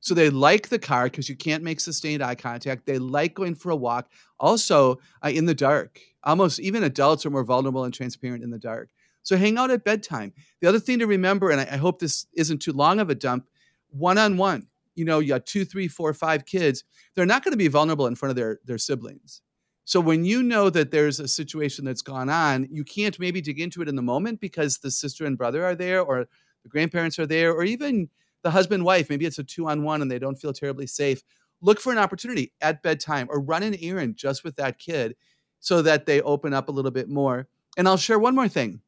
So 0.00 0.14
they 0.14 0.30
like 0.30 0.68
the 0.68 0.78
car 0.78 1.04
because 1.04 1.28
you 1.28 1.36
can't 1.36 1.62
make 1.62 1.78
sustained 1.78 2.22
eye 2.22 2.34
contact. 2.34 2.86
They 2.86 2.98
like 2.98 3.34
going 3.34 3.54
for 3.54 3.70
a 3.70 3.76
walk. 3.76 4.10
Also, 4.38 4.98
uh, 5.22 5.28
in 5.28 5.44
the 5.44 5.54
dark. 5.54 6.00
Almost 6.24 6.60
even 6.60 6.84
adults 6.84 7.26
are 7.26 7.30
more 7.30 7.44
vulnerable 7.44 7.84
and 7.84 7.92
transparent 7.92 8.42
in 8.42 8.50
the 8.50 8.58
dark. 8.58 8.88
So 9.22 9.36
hang 9.36 9.58
out 9.58 9.70
at 9.70 9.84
bedtime. 9.84 10.32
The 10.60 10.68
other 10.68 10.80
thing 10.80 10.98
to 10.98 11.06
remember, 11.06 11.50
and 11.50 11.60
I, 11.60 11.68
I 11.72 11.76
hope 11.76 11.98
this 11.98 12.26
isn't 12.34 12.62
too 12.62 12.72
long 12.72 13.00
of 13.00 13.10
a 13.10 13.14
dump, 13.14 13.48
one 13.90 14.18
on 14.18 14.36
one. 14.36 14.66
You 14.94 15.04
know, 15.04 15.18
you 15.18 15.28
got 15.28 15.46
two, 15.46 15.64
three, 15.64 15.88
four, 15.88 16.12
five 16.12 16.46
kids. 16.46 16.84
They're 17.14 17.26
not 17.26 17.44
going 17.44 17.52
to 17.52 17.58
be 17.58 17.68
vulnerable 17.68 18.06
in 18.06 18.14
front 18.14 18.30
of 18.30 18.36
their 18.36 18.60
their 18.64 18.78
siblings. 18.78 19.42
So 19.84 20.00
when 20.00 20.24
you 20.24 20.42
know 20.42 20.70
that 20.70 20.90
there's 20.90 21.20
a 21.20 21.26
situation 21.26 21.84
that's 21.84 22.02
gone 22.02 22.28
on, 22.28 22.68
you 22.70 22.84
can't 22.84 23.18
maybe 23.18 23.40
dig 23.40 23.60
into 23.60 23.82
it 23.82 23.88
in 23.88 23.96
the 23.96 24.02
moment 24.02 24.40
because 24.40 24.78
the 24.78 24.90
sister 24.90 25.24
and 25.24 25.36
brother 25.36 25.64
are 25.64 25.74
there, 25.74 26.00
or 26.00 26.26
the 26.62 26.68
grandparents 26.68 27.18
are 27.18 27.26
there, 27.26 27.52
or 27.52 27.64
even 27.64 28.08
the 28.42 28.50
husband 28.50 28.84
wife. 28.84 29.10
Maybe 29.10 29.26
it's 29.26 29.38
a 29.38 29.44
two 29.44 29.68
on 29.68 29.82
one 29.82 30.02
and 30.02 30.10
they 30.10 30.18
don't 30.18 30.40
feel 30.40 30.52
terribly 30.52 30.86
safe. 30.86 31.22
Look 31.60 31.80
for 31.80 31.92
an 31.92 31.98
opportunity 31.98 32.52
at 32.60 32.82
bedtime 32.82 33.26
or 33.30 33.40
run 33.40 33.62
an 33.62 33.76
errand 33.80 34.16
just 34.16 34.44
with 34.44 34.56
that 34.56 34.78
kid 34.78 35.14
so 35.58 35.82
that 35.82 36.06
they 36.06 36.22
open 36.22 36.54
up 36.54 36.68
a 36.68 36.72
little 36.72 36.90
bit 36.90 37.08
more. 37.08 37.48
And 37.76 37.86
I'll 37.86 37.96
share 37.96 38.18
one 38.18 38.34
more 38.34 38.48
thing 38.48 38.80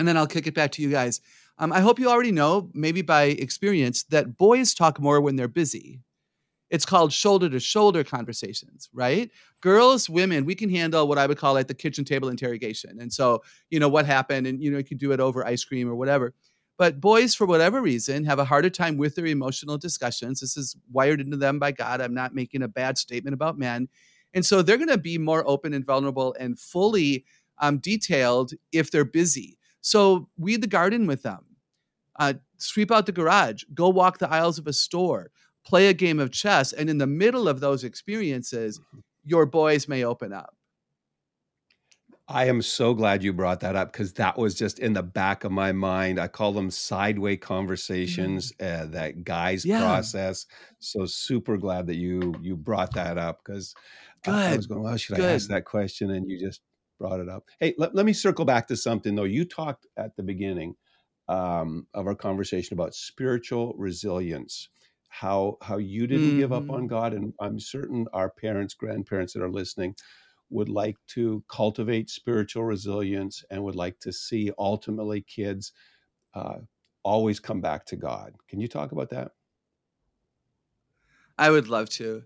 and 0.00 0.08
then 0.08 0.16
I'll 0.16 0.26
kick 0.26 0.46
it 0.46 0.54
back 0.54 0.72
to 0.72 0.82
you 0.82 0.90
guys. 0.90 1.20
Um, 1.58 1.74
I 1.74 1.80
hope 1.80 1.98
you 1.98 2.08
already 2.08 2.32
know, 2.32 2.70
maybe 2.72 3.02
by 3.02 3.24
experience, 3.24 4.04
that 4.04 4.38
boys 4.38 4.72
talk 4.72 4.98
more 4.98 5.20
when 5.20 5.36
they're 5.36 5.46
busy. 5.46 6.00
It's 6.70 6.86
called 6.86 7.12
shoulder 7.12 7.50
to 7.50 7.60
shoulder 7.60 8.02
conversations, 8.02 8.88
right? 8.94 9.30
Girls, 9.60 10.08
women, 10.08 10.46
we 10.46 10.54
can 10.54 10.70
handle 10.70 11.06
what 11.06 11.18
I 11.18 11.26
would 11.26 11.36
call 11.36 11.52
like 11.52 11.68
the 11.68 11.74
kitchen 11.74 12.02
table 12.02 12.30
interrogation. 12.30 12.98
And 12.98 13.12
so, 13.12 13.42
you 13.68 13.78
know, 13.78 13.90
what 13.90 14.06
happened, 14.06 14.46
and 14.46 14.62
you 14.62 14.70
know, 14.70 14.78
you 14.78 14.84
can 14.84 14.96
do 14.96 15.12
it 15.12 15.20
over 15.20 15.44
ice 15.44 15.62
cream 15.62 15.86
or 15.86 15.94
whatever. 15.94 16.32
But 16.78 16.98
boys, 16.98 17.34
for 17.34 17.46
whatever 17.46 17.82
reason, 17.82 18.24
have 18.24 18.38
a 18.38 18.44
harder 18.44 18.70
time 18.70 18.96
with 18.96 19.16
their 19.16 19.26
emotional 19.26 19.76
discussions. 19.76 20.40
This 20.40 20.56
is 20.56 20.76
wired 20.90 21.20
into 21.20 21.36
them 21.36 21.58
by 21.58 21.72
God. 21.72 22.00
I'm 22.00 22.14
not 22.14 22.34
making 22.34 22.62
a 22.62 22.68
bad 22.68 22.96
statement 22.96 23.34
about 23.34 23.58
men. 23.58 23.86
And 24.32 24.46
so 24.46 24.62
they're 24.62 24.78
going 24.78 24.88
to 24.88 24.96
be 24.96 25.18
more 25.18 25.46
open 25.46 25.74
and 25.74 25.84
vulnerable 25.84 26.34
and 26.40 26.58
fully 26.58 27.26
um, 27.58 27.78
detailed 27.78 28.52
if 28.72 28.90
they're 28.90 29.04
busy. 29.04 29.58
So 29.80 30.28
weed 30.36 30.60
the 30.62 30.66
garden 30.66 31.06
with 31.06 31.22
them, 31.22 31.44
uh, 32.18 32.34
sweep 32.58 32.90
out 32.90 33.06
the 33.06 33.12
garage, 33.12 33.64
go 33.74 33.88
walk 33.88 34.18
the 34.18 34.30
aisles 34.30 34.58
of 34.58 34.66
a 34.66 34.72
store, 34.72 35.30
play 35.64 35.88
a 35.88 35.94
game 35.94 36.20
of 36.20 36.30
chess. 36.30 36.72
And 36.72 36.90
in 36.90 36.98
the 36.98 37.06
middle 37.06 37.48
of 37.48 37.60
those 37.60 37.84
experiences, 37.84 38.78
mm-hmm. 38.78 39.00
your 39.24 39.46
boys 39.46 39.88
may 39.88 40.04
open 40.04 40.32
up. 40.32 40.54
I 42.30 42.44
am 42.44 42.62
so 42.62 42.94
glad 42.94 43.24
you 43.24 43.32
brought 43.32 43.58
that 43.60 43.74
up 43.74 43.92
because 43.92 44.12
that 44.12 44.38
was 44.38 44.54
just 44.54 44.78
in 44.78 44.92
the 44.92 45.02
back 45.02 45.42
of 45.42 45.50
my 45.50 45.72
mind. 45.72 46.20
I 46.20 46.28
call 46.28 46.52
them 46.52 46.70
sideway 46.70 47.36
conversations 47.36 48.52
mm. 48.52 48.82
uh, 48.82 48.86
that 48.92 49.24
guys 49.24 49.64
yeah. 49.64 49.80
process. 49.80 50.46
So 50.78 51.06
super 51.06 51.56
glad 51.56 51.88
that 51.88 51.96
you 51.96 52.34
you 52.40 52.56
brought 52.56 52.94
that 52.94 53.18
up 53.18 53.40
because 53.44 53.74
I 54.24 54.54
was 54.54 54.68
going, 54.68 54.82
well, 54.82 54.96
should 54.96 55.16
Good. 55.16 55.28
I 55.28 55.32
ask 55.32 55.48
that 55.48 55.64
question? 55.64 56.12
And 56.12 56.30
you 56.30 56.38
just 56.38 56.60
brought 57.00 57.18
it 57.18 57.28
up. 57.28 57.44
Hey, 57.58 57.74
let, 57.78 57.94
let 57.94 58.04
me 58.06 58.12
circle 58.12 58.44
back 58.44 58.68
to 58.68 58.76
something 58.76 59.14
though. 59.14 59.24
You 59.24 59.44
talked 59.44 59.86
at 59.96 60.14
the 60.16 60.22
beginning 60.22 60.76
um, 61.28 61.86
of 61.94 62.06
our 62.06 62.14
conversation 62.14 62.74
about 62.74 62.94
spiritual 62.94 63.74
resilience, 63.78 64.68
how 65.08 65.56
how 65.62 65.78
you 65.78 66.06
didn't 66.06 66.28
mm-hmm. 66.28 66.38
give 66.38 66.52
up 66.52 66.70
on 66.70 66.80
mm-hmm. 66.80 66.86
God, 66.86 67.14
and 67.14 67.32
I'm 67.40 67.58
certain 67.58 68.06
our 68.12 68.30
parents, 68.30 68.74
grandparents 68.74 69.32
that 69.32 69.42
are 69.42 69.50
listening 69.50 69.96
would 70.50 70.68
like 70.68 70.96
to 71.06 71.42
cultivate 71.48 72.10
spiritual 72.10 72.64
resilience 72.64 73.44
and 73.50 73.62
would 73.62 73.76
like 73.76 73.98
to 74.00 74.12
see 74.12 74.50
ultimately 74.58 75.22
kids 75.22 75.72
uh, 76.34 76.56
always 77.04 77.40
come 77.40 77.60
back 77.60 77.86
to 77.86 77.96
God. 77.96 78.34
Can 78.48 78.60
you 78.60 78.68
talk 78.68 78.92
about 78.92 79.10
that? 79.10 79.30
I 81.38 81.50
would 81.50 81.68
love 81.68 81.88
to. 81.90 82.24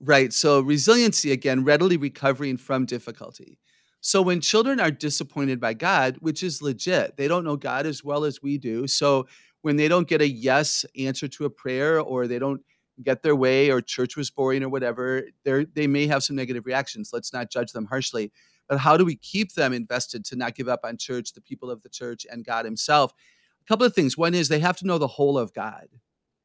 Right. 0.00 0.32
So, 0.32 0.60
resiliency 0.60 1.32
again, 1.32 1.64
readily 1.64 1.96
recovering 1.96 2.58
from 2.58 2.84
difficulty. 2.84 3.58
So 4.06 4.20
when 4.20 4.42
children 4.42 4.80
are 4.80 4.90
disappointed 4.90 5.58
by 5.58 5.72
God, 5.72 6.18
which 6.20 6.42
is 6.42 6.60
legit, 6.60 7.16
they 7.16 7.26
don't 7.26 7.42
know 7.42 7.56
God 7.56 7.86
as 7.86 8.04
well 8.04 8.26
as 8.26 8.42
we 8.42 8.58
do. 8.58 8.86
So 8.86 9.26
when 9.62 9.76
they 9.76 9.88
don't 9.88 10.06
get 10.06 10.20
a 10.20 10.28
yes 10.28 10.84
answer 10.94 11.26
to 11.26 11.46
a 11.46 11.50
prayer 11.50 11.98
or 11.98 12.26
they 12.26 12.38
don't 12.38 12.60
get 13.02 13.22
their 13.22 13.34
way 13.34 13.70
or 13.70 13.80
church 13.80 14.14
was 14.14 14.28
boring 14.28 14.62
or 14.62 14.68
whatever, 14.68 15.22
they 15.44 15.64
they 15.72 15.86
may 15.86 16.06
have 16.06 16.22
some 16.22 16.36
negative 16.36 16.66
reactions. 16.66 17.12
Let's 17.14 17.32
not 17.32 17.50
judge 17.50 17.72
them 17.72 17.86
harshly. 17.86 18.30
But 18.68 18.76
how 18.76 18.98
do 18.98 19.06
we 19.06 19.16
keep 19.16 19.54
them 19.54 19.72
invested 19.72 20.22
to 20.26 20.36
not 20.36 20.54
give 20.54 20.68
up 20.68 20.80
on 20.84 20.98
church, 20.98 21.32
the 21.32 21.40
people 21.40 21.70
of 21.70 21.82
the 21.82 21.88
church, 21.88 22.26
and 22.30 22.44
God 22.44 22.66
Himself? 22.66 23.14
A 23.62 23.64
couple 23.66 23.86
of 23.86 23.94
things. 23.94 24.18
One 24.18 24.34
is 24.34 24.48
they 24.48 24.58
have 24.58 24.76
to 24.78 24.86
know 24.86 24.98
the 24.98 25.06
whole 25.06 25.38
of 25.38 25.54
God, 25.54 25.88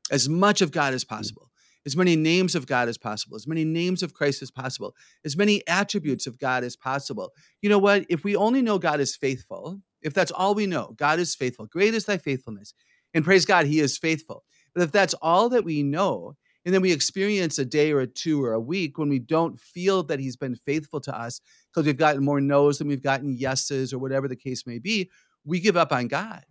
as 0.09 0.29
much 0.29 0.61
of 0.61 0.71
God 0.71 0.93
as 0.93 1.03
mm. 1.03 1.09
possible, 1.09 1.48
as 1.85 1.95
many 1.95 2.15
names 2.15 2.55
of 2.55 2.67
God 2.67 2.87
as 2.87 2.97
possible, 2.97 3.35
as 3.35 3.47
many 3.47 3.63
names 3.65 4.03
of 4.03 4.13
Christ 4.13 4.41
as 4.41 4.51
possible, 4.51 4.95
as 5.25 5.37
many 5.37 5.65
attributes 5.67 6.27
of 6.27 6.37
God 6.37 6.63
as 6.63 6.75
possible. 6.75 7.31
You 7.61 7.69
know 7.69 7.79
what? 7.79 8.05
If 8.09 8.23
we 8.23 8.35
only 8.35 8.61
know 8.61 8.79
God 8.79 8.99
is 8.99 9.15
faithful, 9.15 9.81
if 10.01 10.13
that's 10.13 10.31
all 10.31 10.55
we 10.55 10.65
know, 10.65 10.93
God 10.97 11.19
is 11.19 11.35
faithful, 11.35 11.65
great 11.65 11.93
is 11.93 12.05
thy 12.05 12.17
faithfulness. 12.17 12.73
And 13.13 13.25
praise 13.25 13.45
God, 13.45 13.65
He 13.65 13.79
is 13.79 13.97
faithful. 13.97 14.43
But 14.73 14.83
if 14.83 14.91
that's 14.91 15.15
all 15.15 15.49
that 15.49 15.65
we 15.65 15.83
know, 15.83 16.35
and 16.65 16.73
then 16.73 16.81
we 16.81 16.91
experience 16.91 17.57
a 17.57 17.65
day 17.65 17.91
or 17.91 18.01
a 18.01 18.07
two 18.07 18.43
or 18.43 18.53
a 18.53 18.59
week 18.59 18.97
when 18.97 19.09
we 19.09 19.19
don't 19.19 19.59
feel 19.59 20.03
that 20.03 20.19
He's 20.19 20.35
been 20.35 20.55
faithful 20.55 20.99
to 21.01 21.17
us 21.17 21.41
because 21.71 21.85
we've 21.85 21.97
gotten 21.97 22.23
more 22.23 22.41
no's 22.41 22.77
than 22.77 22.87
we've 22.87 23.01
gotten 23.01 23.35
yeses 23.35 23.93
or 23.93 23.99
whatever 23.99 24.27
the 24.27 24.35
case 24.35 24.67
may 24.67 24.79
be, 24.79 25.09
we 25.45 25.59
give 25.59 25.77
up 25.77 25.91
on 25.91 26.07
God. 26.07 26.45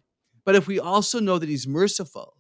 But 0.44 0.54
if 0.54 0.66
we 0.66 0.80
also 0.80 1.20
know 1.20 1.38
that 1.38 1.48
He's 1.48 1.66
merciful, 1.66 2.36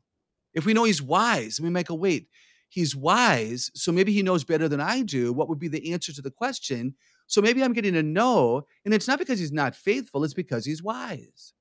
if 0.54 0.64
we 0.64 0.72
know 0.72 0.84
He's 0.84 1.02
wise, 1.02 1.60
we 1.60 1.70
make 1.70 1.90
a 1.90 1.94
wait, 1.94 2.28
He's 2.68 2.94
wise, 2.94 3.70
so 3.74 3.92
maybe 3.92 4.12
He 4.12 4.22
knows 4.22 4.44
better 4.44 4.68
than 4.68 4.80
I 4.80 5.02
do 5.02 5.32
what 5.32 5.48
would 5.48 5.58
be 5.58 5.68
the 5.68 5.92
answer 5.92 6.12
to 6.12 6.22
the 6.22 6.30
question. 6.30 6.94
So 7.26 7.42
maybe 7.42 7.62
I'm 7.62 7.72
getting 7.72 7.96
a 7.96 8.02
no, 8.02 8.62
and 8.84 8.94
it's 8.94 9.08
not 9.08 9.18
because 9.18 9.38
He's 9.38 9.52
not 9.52 9.74
faithful, 9.74 10.24
it's 10.24 10.34
because 10.34 10.64
He's 10.64 10.82
wise. 10.82 11.52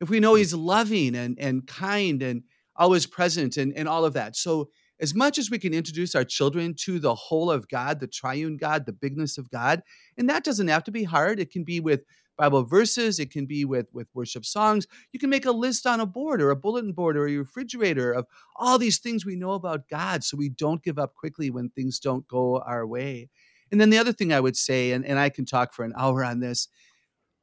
If 0.00 0.10
we 0.10 0.20
know 0.20 0.32
hmm. 0.32 0.38
He's 0.38 0.54
loving 0.54 1.14
and, 1.14 1.38
and 1.38 1.66
kind 1.66 2.22
and 2.22 2.42
always 2.76 3.06
present 3.06 3.56
and, 3.56 3.72
and 3.76 3.88
all 3.88 4.04
of 4.04 4.14
that. 4.14 4.36
So 4.36 4.68
as 5.00 5.14
much 5.14 5.38
as 5.38 5.50
we 5.50 5.58
can 5.58 5.74
introduce 5.74 6.14
our 6.14 6.24
children 6.24 6.74
to 6.80 6.98
the 6.98 7.14
whole 7.14 7.50
of 7.50 7.68
God, 7.68 8.00
the 8.00 8.06
triune 8.06 8.56
God, 8.56 8.86
the 8.86 8.92
bigness 8.92 9.38
of 9.38 9.50
God, 9.50 9.82
and 10.16 10.28
that 10.28 10.44
doesn't 10.44 10.68
have 10.68 10.84
to 10.84 10.92
be 10.92 11.04
hard. 11.04 11.40
It 11.40 11.50
can 11.50 11.64
be 11.64 11.80
with 11.80 12.04
Bible 12.36 12.64
verses, 12.64 13.18
it 13.18 13.30
can 13.30 13.46
be 13.46 13.64
with 13.64 13.86
with 13.92 14.08
worship 14.14 14.44
songs. 14.44 14.86
You 15.12 15.20
can 15.20 15.30
make 15.30 15.46
a 15.46 15.52
list 15.52 15.86
on 15.86 16.00
a 16.00 16.06
board 16.06 16.42
or 16.42 16.50
a 16.50 16.56
bulletin 16.56 16.92
board 16.92 17.16
or 17.16 17.28
a 17.28 17.36
refrigerator 17.36 18.12
of 18.12 18.26
all 18.56 18.78
these 18.78 18.98
things 18.98 19.24
we 19.24 19.36
know 19.36 19.52
about 19.52 19.88
God 19.88 20.24
so 20.24 20.36
we 20.36 20.48
don't 20.48 20.82
give 20.82 20.98
up 20.98 21.14
quickly 21.14 21.50
when 21.50 21.68
things 21.70 21.98
don't 21.98 22.26
go 22.28 22.58
our 22.60 22.86
way. 22.86 23.28
And 23.70 23.80
then 23.80 23.90
the 23.90 23.98
other 23.98 24.12
thing 24.12 24.32
I 24.32 24.40
would 24.40 24.56
say, 24.56 24.92
and, 24.92 25.04
and 25.04 25.18
I 25.18 25.28
can 25.28 25.46
talk 25.46 25.72
for 25.72 25.84
an 25.84 25.94
hour 25.96 26.24
on 26.24 26.40
this, 26.40 26.68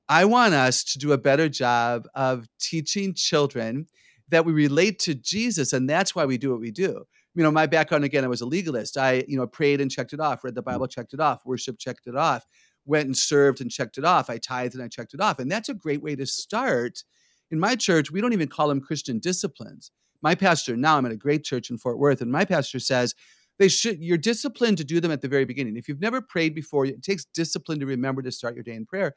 I 0.08 0.25
want 0.25 0.54
us 0.54 0.84
to 0.86 0.99
do 0.99 1.13
a 1.13 1.17
better 1.17 1.49
job 1.49 2.08
of 2.13 2.47
teaching 2.60 3.13
children 3.13 3.88
that 4.30 4.45
we 4.45 4.54
relate 4.54 4.99
to 4.99 5.13
Jesus, 5.13 5.73
and 5.73 5.89
that's 5.89 6.15
why 6.15 6.25
we 6.25 6.38
do 6.38 6.51
what 6.51 6.62
we 6.62 6.71
do 6.71 7.06
you 7.34 7.43
know, 7.43 7.51
my 7.51 7.65
background 7.65 8.04
again, 8.04 8.23
I 8.23 8.27
was 8.27 8.41
a 8.41 8.45
legalist. 8.45 8.97
I, 8.97 9.23
you 9.27 9.38
know, 9.38 9.47
prayed 9.47 9.80
and 9.80 9.89
checked 9.89 10.13
it 10.13 10.19
off, 10.19 10.43
read 10.43 10.56
the. 10.56 10.62
Bible, 10.62 10.88
checked 10.88 11.13
it 11.13 11.19
off, 11.19 11.45
worship, 11.45 11.80
checked 11.80 12.08
it 12.08 12.15
off, 12.15 12.45
went 12.86 13.06
and 13.06 13.17
served 13.17 13.62
and 13.62 13.72
checked 13.72 13.98
it 13.98 14.06
off. 14.06 14.30
I 14.30 14.38
tithed 14.38 14.76
and 14.76 14.84
I 14.84 14.88
checked 14.88 15.13
it 15.13 15.22
off. 15.22 15.39
And 15.39 15.52
that's 15.52 15.70
a 15.70 15.74
great 15.74 16.02
way 16.02 16.15
to 16.15 16.26
start. 16.26 17.04
In 17.52 17.60
my 17.60 17.76
church, 17.76 18.12
we 18.12 18.22
don't 18.22 18.34
even 18.34 18.48
call 18.48 18.70
them 18.70 18.82
Christian 18.82 19.20
disciplines. 19.20 19.91
My 20.22 20.36
pastor, 20.36 20.78
now 20.78 20.98
I'm 20.98 21.06
at 21.06 21.12
a 21.12 21.17
great 21.17 21.44
church 21.44 21.70
in 21.70 21.78
Fort 21.78 21.98
Worth, 21.98 22.22
and 22.22 22.32
my 22.32 22.46
pastor 22.46 22.80
says 22.80 23.15
they 23.60 23.67
should 23.67 24.00
you're 24.00 24.17
disciplined 24.17 24.78
to 24.78 24.84
do 24.84 25.00
them 25.00 25.12
at 25.12 25.22
the 25.22 25.28
very 25.28 25.46
beginning. 25.46 25.78
If 25.78 25.88
you've 25.88 26.02
never 26.02 26.22
prayed 26.22 26.56
before, 26.56 26.86
it 26.86 27.04
takes 27.04 27.26
discipline 27.26 27.80
to 27.80 27.86
remember 27.86 28.22
to 28.22 28.32
start 28.32 28.56
your 28.56 28.63
day 28.63 28.76
in 28.76 28.86
prayer. 28.86 29.15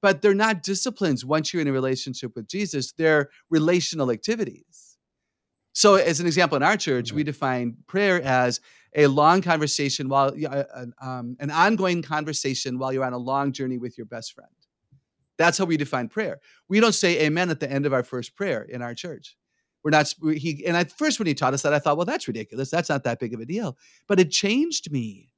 But 0.00 0.22
they're 0.22 0.34
not 0.34 0.62
disciplines 0.62 1.24
once 1.24 1.52
you're 1.52 1.62
in 1.62 1.68
a 1.68 1.72
relationship 1.72 2.32
with 2.36 2.46
Jesus, 2.46 2.92
they're 2.92 3.30
relational 3.50 4.10
activities 4.10 4.83
so, 5.74 5.96
as 5.96 6.20
an 6.20 6.26
example, 6.26 6.56
in 6.56 6.62
our 6.62 6.76
church, 6.76 7.12
we 7.12 7.24
define 7.24 7.76
prayer 7.88 8.22
as 8.22 8.60
a 8.94 9.08
long 9.08 9.42
conversation 9.42 10.08
while 10.08 10.32
uh, 10.48 10.64
um, 11.02 11.36
an 11.40 11.50
ongoing 11.50 12.00
conversation 12.00 12.78
while 12.78 12.92
you're 12.92 13.04
on 13.04 13.12
a 13.12 13.18
long 13.18 13.50
journey 13.50 13.76
with 13.76 13.98
your 13.98 14.06
best 14.06 14.34
friend. 14.34 14.48
That's 15.36 15.58
how 15.58 15.64
we 15.64 15.76
define 15.76 16.08
prayer. 16.08 16.38
We 16.68 16.78
don't 16.78 16.94
say 16.94 17.22
amen 17.22 17.50
at 17.50 17.58
the 17.58 17.70
end 17.70 17.86
of 17.86 17.92
our 17.92 18.04
first 18.04 18.36
prayer 18.36 18.62
in 18.62 18.82
our 18.82 18.94
church. 18.94 19.36
We're 19.82 19.90
not, 19.90 20.14
he, 20.36 20.64
and 20.64 20.76
at 20.76 20.92
first 20.92 21.18
when 21.18 21.26
he 21.26 21.34
taught 21.34 21.54
us 21.54 21.62
that, 21.62 21.74
I 21.74 21.80
thought, 21.80 21.96
well, 21.96 22.06
that's 22.06 22.28
ridiculous. 22.28 22.70
That's 22.70 22.88
not 22.88 23.02
that 23.02 23.18
big 23.18 23.34
of 23.34 23.40
a 23.40 23.44
deal. 23.44 23.76
But 24.06 24.20
it 24.20 24.30
changed 24.30 24.92
me 24.92 25.32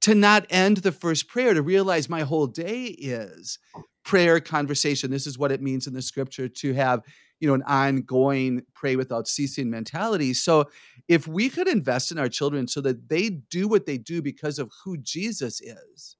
to 0.00 0.14
not 0.14 0.46
end 0.48 0.78
the 0.78 0.90
first 0.90 1.28
prayer, 1.28 1.52
to 1.52 1.60
realize 1.60 2.08
my 2.08 2.22
whole 2.22 2.46
day 2.46 2.84
is 2.86 3.58
prayer 4.04 4.40
conversation. 4.40 5.10
This 5.10 5.26
is 5.26 5.38
what 5.38 5.52
it 5.52 5.60
means 5.60 5.86
in 5.86 5.92
the 5.92 6.00
scripture 6.00 6.48
to 6.48 6.72
have 6.72 7.02
you 7.40 7.48
know 7.48 7.54
an 7.54 7.62
ongoing 7.62 8.62
pray 8.74 8.96
without 8.96 9.28
ceasing 9.28 9.70
mentality. 9.70 10.34
So 10.34 10.66
if 11.06 11.26
we 11.26 11.48
could 11.48 11.68
invest 11.68 12.12
in 12.12 12.18
our 12.18 12.28
children 12.28 12.68
so 12.68 12.80
that 12.82 13.08
they 13.08 13.30
do 13.30 13.68
what 13.68 13.86
they 13.86 13.98
do 13.98 14.22
because 14.22 14.58
of 14.58 14.70
who 14.84 14.96
jesus 14.98 15.60
is 15.60 16.16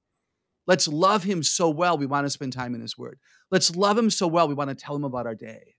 let's 0.67 0.87
love 0.87 1.23
him 1.23 1.41
so 1.41 1.69
well 1.69 1.97
we 1.97 2.05
want 2.05 2.25
to 2.25 2.29
spend 2.29 2.53
time 2.53 2.75
in 2.75 2.81
his 2.81 2.95
word. 2.95 3.17
Let's 3.49 3.75
love 3.75 3.97
him 3.97 4.11
so 4.11 4.27
well 4.27 4.47
we 4.47 4.53
want 4.53 4.69
to 4.69 4.75
tell 4.75 4.95
him 4.95 5.03
about 5.03 5.25
our 5.25 5.33
day. 5.33 5.75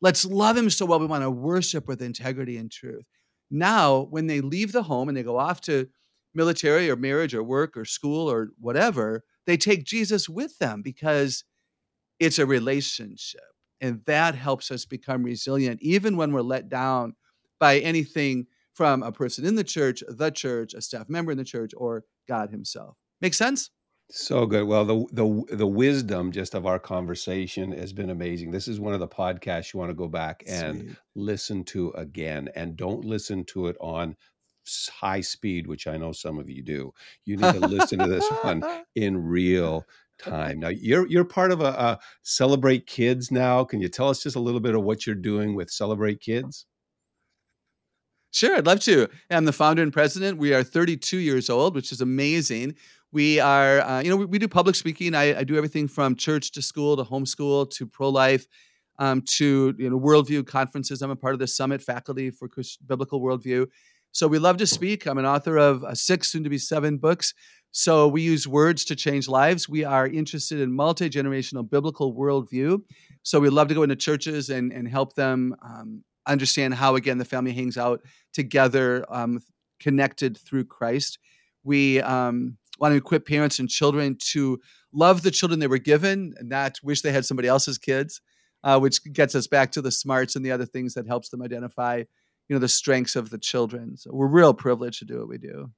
Let's 0.00 0.24
love 0.24 0.56
him 0.56 0.70
so 0.70 0.86
well 0.86 0.98
we 0.98 1.06
want 1.06 1.22
to 1.22 1.30
worship 1.30 1.86
with 1.86 2.02
integrity 2.02 2.56
and 2.56 2.70
truth. 2.70 3.06
Now 3.50 4.08
when 4.10 4.26
they 4.26 4.40
leave 4.40 4.72
the 4.72 4.82
home 4.82 5.08
and 5.08 5.16
they 5.16 5.22
go 5.22 5.38
off 5.38 5.60
to 5.62 5.86
military 6.34 6.90
or 6.90 6.96
marriage 6.96 7.34
or 7.34 7.42
work 7.42 7.76
or 7.76 7.84
school 7.84 8.30
or 8.30 8.48
whatever 8.58 9.22
they 9.46 9.56
take 9.56 9.84
jesus 9.84 10.28
with 10.28 10.58
them 10.58 10.82
because 10.82 11.44
it's 12.18 12.38
a 12.38 12.46
relationship 12.46 13.53
and 13.84 14.00
that 14.06 14.34
helps 14.34 14.70
us 14.70 14.86
become 14.86 15.22
resilient, 15.22 15.78
even 15.82 16.16
when 16.16 16.32
we're 16.32 16.40
let 16.40 16.70
down 16.70 17.14
by 17.60 17.78
anything 17.80 18.46
from 18.72 19.02
a 19.02 19.12
person 19.12 19.44
in 19.44 19.56
the 19.56 19.62
church, 19.62 20.02
the 20.08 20.30
church, 20.30 20.72
a 20.72 20.80
staff 20.80 21.10
member 21.10 21.30
in 21.30 21.36
the 21.36 21.44
church, 21.44 21.72
or 21.76 22.04
God 22.26 22.48
Himself. 22.50 22.96
Make 23.20 23.34
sense? 23.34 23.70
So 24.10 24.46
good. 24.46 24.64
Well, 24.66 24.86
the 24.86 25.04
the 25.12 25.56
the 25.56 25.66
wisdom 25.66 26.32
just 26.32 26.54
of 26.54 26.64
our 26.64 26.78
conversation 26.78 27.72
has 27.72 27.92
been 27.92 28.08
amazing. 28.08 28.50
This 28.50 28.68
is 28.68 28.80
one 28.80 28.94
of 28.94 29.00
the 29.00 29.08
podcasts 29.08 29.74
you 29.74 29.80
want 29.80 29.90
to 29.90 29.94
go 29.94 30.08
back 30.08 30.42
and 30.46 30.80
Sweet. 30.80 30.96
listen 31.14 31.62
to 31.64 31.90
again, 31.90 32.48
and 32.56 32.76
don't 32.76 33.04
listen 33.04 33.44
to 33.46 33.66
it 33.66 33.76
on 33.80 34.16
high 34.90 35.20
speed, 35.20 35.66
which 35.66 35.86
I 35.86 35.98
know 35.98 36.12
some 36.12 36.38
of 36.38 36.48
you 36.48 36.62
do. 36.62 36.92
You 37.26 37.36
need 37.36 37.52
to 37.52 37.60
listen 37.60 37.98
to 37.98 38.08
this 38.08 38.26
one 38.42 38.62
in 38.94 39.22
real 39.22 39.84
time. 40.18 40.60
Now 40.60 40.68
you're 40.68 41.06
you're 41.06 41.24
part 41.24 41.52
of 41.52 41.60
a, 41.60 41.64
a, 41.64 41.98
Celebrate 42.22 42.86
Kids 42.86 43.30
now. 43.30 43.64
Can 43.64 43.80
you 43.80 43.88
tell 43.88 44.08
us 44.08 44.22
just 44.22 44.36
a 44.36 44.40
little 44.40 44.60
bit 44.60 44.74
of 44.74 44.82
what 44.82 45.06
you're 45.06 45.14
doing 45.14 45.54
with 45.54 45.70
Celebrate 45.70 46.20
Kids? 46.20 46.66
Sure, 48.30 48.56
I'd 48.56 48.66
love 48.66 48.80
to. 48.80 49.08
I'm 49.30 49.44
the 49.44 49.52
founder 49.52 49.82
and 49.82 49.92
president. 49.92 50.38
We 50.38 50.52
are 50.54 50.64
32 50.64 51.18
years 51.18 51.48
old, 51.48 51.76
which 51.76 51.92
is 51.92 52.00
amazing. 52.00 52.74
We 53.12 53.38
are, 53.38 53.80
uh, 53.80 54.02
you 54.02 54.10
know, 54.10 54.16
we, 54.16 54.24
we, 54.24 54.38
do 54.40 54.48
public 54.48 54.74
speaking. 54.74 55.14
I, 55.14 55.38
I, 55.38 55.44
do 55.44 55.56
everything 55.56 55.86
from 55.86 56.16
church 56.16 56.50
to 56.52 56.62
school 56.62 56.96
to 56.96 57.04
homeschool 57.04 57.70
to 57.70 57.86
pro 57.86 58.08
life 58.08 58.48
um, 58.98 59.22
to 59.22 59.74
you 59.78 59.90
know 59.90 59.98
worldview 59.98 60.46
conferences. 60.46 61.02
I'm 61.02 61.10
a 61.10 61.16
part 61.16 61.34
of 61.34 61.40
the 61.40 61.46
summit 61.46 61.82
faculty 61.82 62.30
for 62.30 62.48
Christ, 62.48 62.86
biblical 62.86 63.20
worldview. 63.20 63.66
So 64.14 64.28
we 64.28 64.38
love 64.38 64.58
to 64.58 64.66
speak. 64.66 65.06
I'm 65.06 65.18
an 65.18 65.26
author 65.26 65.58
of 65.58 65.82
uh, 65.82 65.92
six, 65.92 66.30
soon 66.30 66.44
to 66.44 66.48
be 66.48 66.56
seven 66.56 66.98
books. 66.98 67.34
So 67.72 68.06
we 68.06 68.22
use 68.22 68.46
words 68.46 68.84
to 68.84 68.94
change 68.94 69.26
lives. 69.26 69.68
We 69.68 69.82
are 69.82 70.06
interested 70.06 70.60
in 70.60 70.72
multi 70.72 71.10
generational 71.10 71.68
biblical 71.68 72.14
worldview. 72.14 72.82
So 73.24 73.40
we 73.40 73.48
love 73.48 73.66
to 73.68 73.74
go 73.74 73.82
into 73.82 73.96
churches 73.96 74.50
and, 74.50 74.72
and 74.72 74.86
help 74.86 75.14
them 75.14 75.56
um, 75.62 76.04
understand 76.28 76.74
how, 76.74 76.94
again, 76.94 77.18
the 77.18 77.24
family 77.24 77.52
hangs 77.52 77.76
out 77.76 78.02
together, 78.32 79.04
um, 79.08 79.40
connected 79.80 80.38
through 80.38 80.66
Christ. 80.66 81.18
We 81.64 82.00
um, 82.00 82.56
want 82.78 82.92
to 82.92 82.98
equip 82.98 83.26
parents 83.26 83.58
and 83.58 83.68
children 83.68 84.16
to 84.30 84.60
love 84.92 85.22
the 85.22 85.32
children 85.32 85.58
they 85.58 85.66
were 85.66 85.78
given 85.78 86.34
and 86.38 86.48
not 86.48 86.76
wish 86.84 87.02
they 87.02 87.10
had 87.10 87.24
somebody 87.24 87.48
else's 87.48 87.78
kids, 87.78 88.20
uh, 88.62 88.78
which 88.78 89.02
gets 89.12 89.34
us 89.34 89.48
back 89.48 89.72
to 89.72 89.82
the 89.82 89.90
smarts 89.90 90.36
and 90.36 90.46
the 90.46 90.52
other 90.52 90.66
things 90.66 90.94
that 90.94 91.08
helps 91.08 91.30
them 91.30 91.42
identify, 91.42 92.04
you 92.48 92.54
know, 92.54 92.60
the 92.60 92.68
strengths 92.68 93.16
of 93.16 93.30
the 93.30 93.38
children. 93.38 93.96
So 93.96 94.10
we're 94.12 94.26
real 94.26 94.54
privileged 94.54 94.98
to 95.00 95.04
do 95.04 95.18
what 95.18 95.28
we 95.28 95.38
do. 95.38 95.70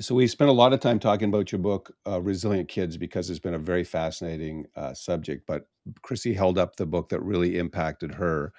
So 0.00 0.14
we 0.14 0.26
spent 0.26 0.48
a 0.48 0.54
lot 0.54 0.72
of 0.72 0.80
time 0.80 0.98
talking 0.98 1.28
about 1.28 1.52
your 1.52 1.58
book, 1.58 1.94
uh, 2.06 2.20
Resilient 2.20 2.68
Kids, 2.68 2.96
because 2.96 3.28
it's 3.28 3.38
been 3.38 3.54
a 3.54 3.58
very 3.58 3.84
fascinating 3.84 4.66
uh, 4.74 4.94
subject. 4.94 5.46
But 5.46 5.66
Chrissy 6.00 6.32
held 6.32 6.56
up 6.56 6.76
the 6.76 6.86
book 6.86 7.10
that 7.10 7.20
really 7.20 7.58
impacted 7.58 8.14
her 8.14 8.52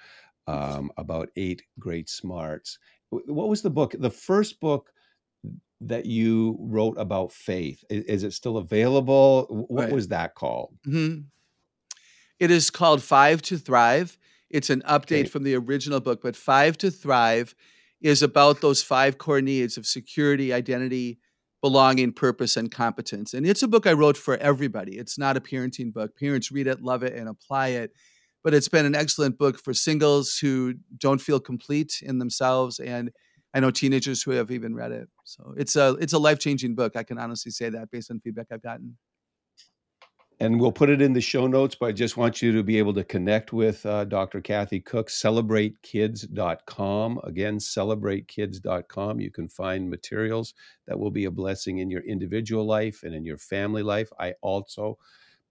um, 0.46 0.92
about 0.96 1.30
eight 1.34 1.62
great 1.78 2.08
smarts. 2.08 2.78
What 3.10 3.48
was 3.48 3.62
the 3.62 3.70
book? 3.70 3.94
The 3.98 4.10
first 4.10 4.60
book 4.60 4.92
that 5.80 6.06
you 6.06 6.56
wrote 6.60 6.96
about 6.98 7.32
faith. 7.32 7.84
Is, 7.90 8.04
is 8.04 8.24
it 8.24 8.32
still 8.32 8.56
available? 8.56 9.46
What 9.68 9.84
right. 9.84 9.92
was 9.92 10.08
that 10.08 10.34
called? 10.34 10.76
Mm-hmm. 10.86 11.22
It 12.38 12.50
is 12.50 12.70
called 12.70 13.02
Five 13.02 13.42
to 13.42 13.58
Thrive. 13.58 14.18
It's 14.50 14.70
an 14.70 14.82
update 14.88 15.28
from 15.28 15.42
the 15.44 15.54
original 15.56 16.00
book, 16.00 16.20
but 16.22 16.36
Five 16.36 16.78
to 16.78 16.90
Thrive 16.90 17.54
is 18.00 18.22
about 18.22 18.60
those 18.60 18.82
five 18.82 19.18
core 19.18 19.40
needs 19.42 19.76
of 19.76 19.86
security, 19.86 20.52
identity, 20.52 21.18
belonging, 21.60 22.12
purpose, 22.12 22.56
and 22.56 22.70
competence. 22.70 23.34
And 23.34 23.46
it's 23.46 23.62
a 23.62 23.68
book 23.68 23.86
I 23.86 23.92
wrote 23.92 24.16
for 24.16 24.36
everybody. 24.36 24.96
It's 24.98 25.18
not 25.18 25.36
a 25.36 25.40
parenting 25.40 25.92
book. 25.92 26.16
Parents 26.16 26.52
read 26.52 26.68
it, 26.68 26.82
love 26.82 27.02
it, 27.02 27.14
and 27.14 27.28
apply 27.28 27.68
it. 27.68 27.92
but 28.44 28.54
it's 28.54 28.68
been 28.68 28.86
an 28.86 28.94
excellent 28.94 29.36
book 29.38 29.58
for 29.58 29.74
singles 29.74 30.38
who 30.38 30.74
don't 30.96 31.20
feel 31.20 31.40
complete 31.40 32.00
in 32.02 32.18
themselves 32.18 32.78
and 32.78 33.10
I 33.54 33.60
know 33.60 33.70
teenagers 33.70 34.22
who 34.22 34.32
have 34.32 34.50
even 34.50 34.74
read 34.74 34.92
it. 34.92 35.08
So 35.24 35.54
it's 35.56 35.74
a 35.74 35.96
it's 36.00 36.12
a 36.12 36.18
life 36.18 36.38
changing 36.38 36.74
book. 36.74 36.96
I 36.96 37.02
can 37.02 37.18
honestly 37.18 37.50
say 37.50 37.70
that 37.70 37.90
based 37.90 38.10
on 38.10 38.20
feedback 38.20 38.46
I've 38.52 38.62
gotten. 38.62 38.96
And 40.40 40.60
we'll 40.60 40.70
put 40.70 40.88
it 40.88 41.02
in 41.02 41.12
the 41.12 41.20
show 41.20 41.48
notes, 41.48 41.74
but 41.74 41.86
I 41.86 41.92
just 41.92 42.16
want 42.16 42.40
you 42.40 42.52
to 42.52 42.62
be 42.62 42.78
able 42.78 42.94
to 42.94 43.02
connect 43.02 43.52
with 43.52 43.84
uh, 43.84 44.04
Dr. 44.04 44.40
Kathy 44.40 44.78
Koch, 44.78 45.08
celebratekids.com. 45.08 47.20
Again, 47.24 47.58
celebratekids.com. 47.58 49.20
You 49.20 49.32
can 49.32 49.48
find 49.48 49.90
materials 49.90 50.54
that 50.86 50.96
will 50.96 51.10
be 51.10 51.24
a 51.24 51.30
blessing 51.30 51.78
in 51.78 51.90
your 51.90 52.02
individual 52.02 52.64
life 52.64 53.02
and 53.02 53.16
in 53.16 53.24
your 53.24 53.38
family 53.38 53.82
life. 53.82 54.10
I 54.20 54.34
also, 54.40 54.96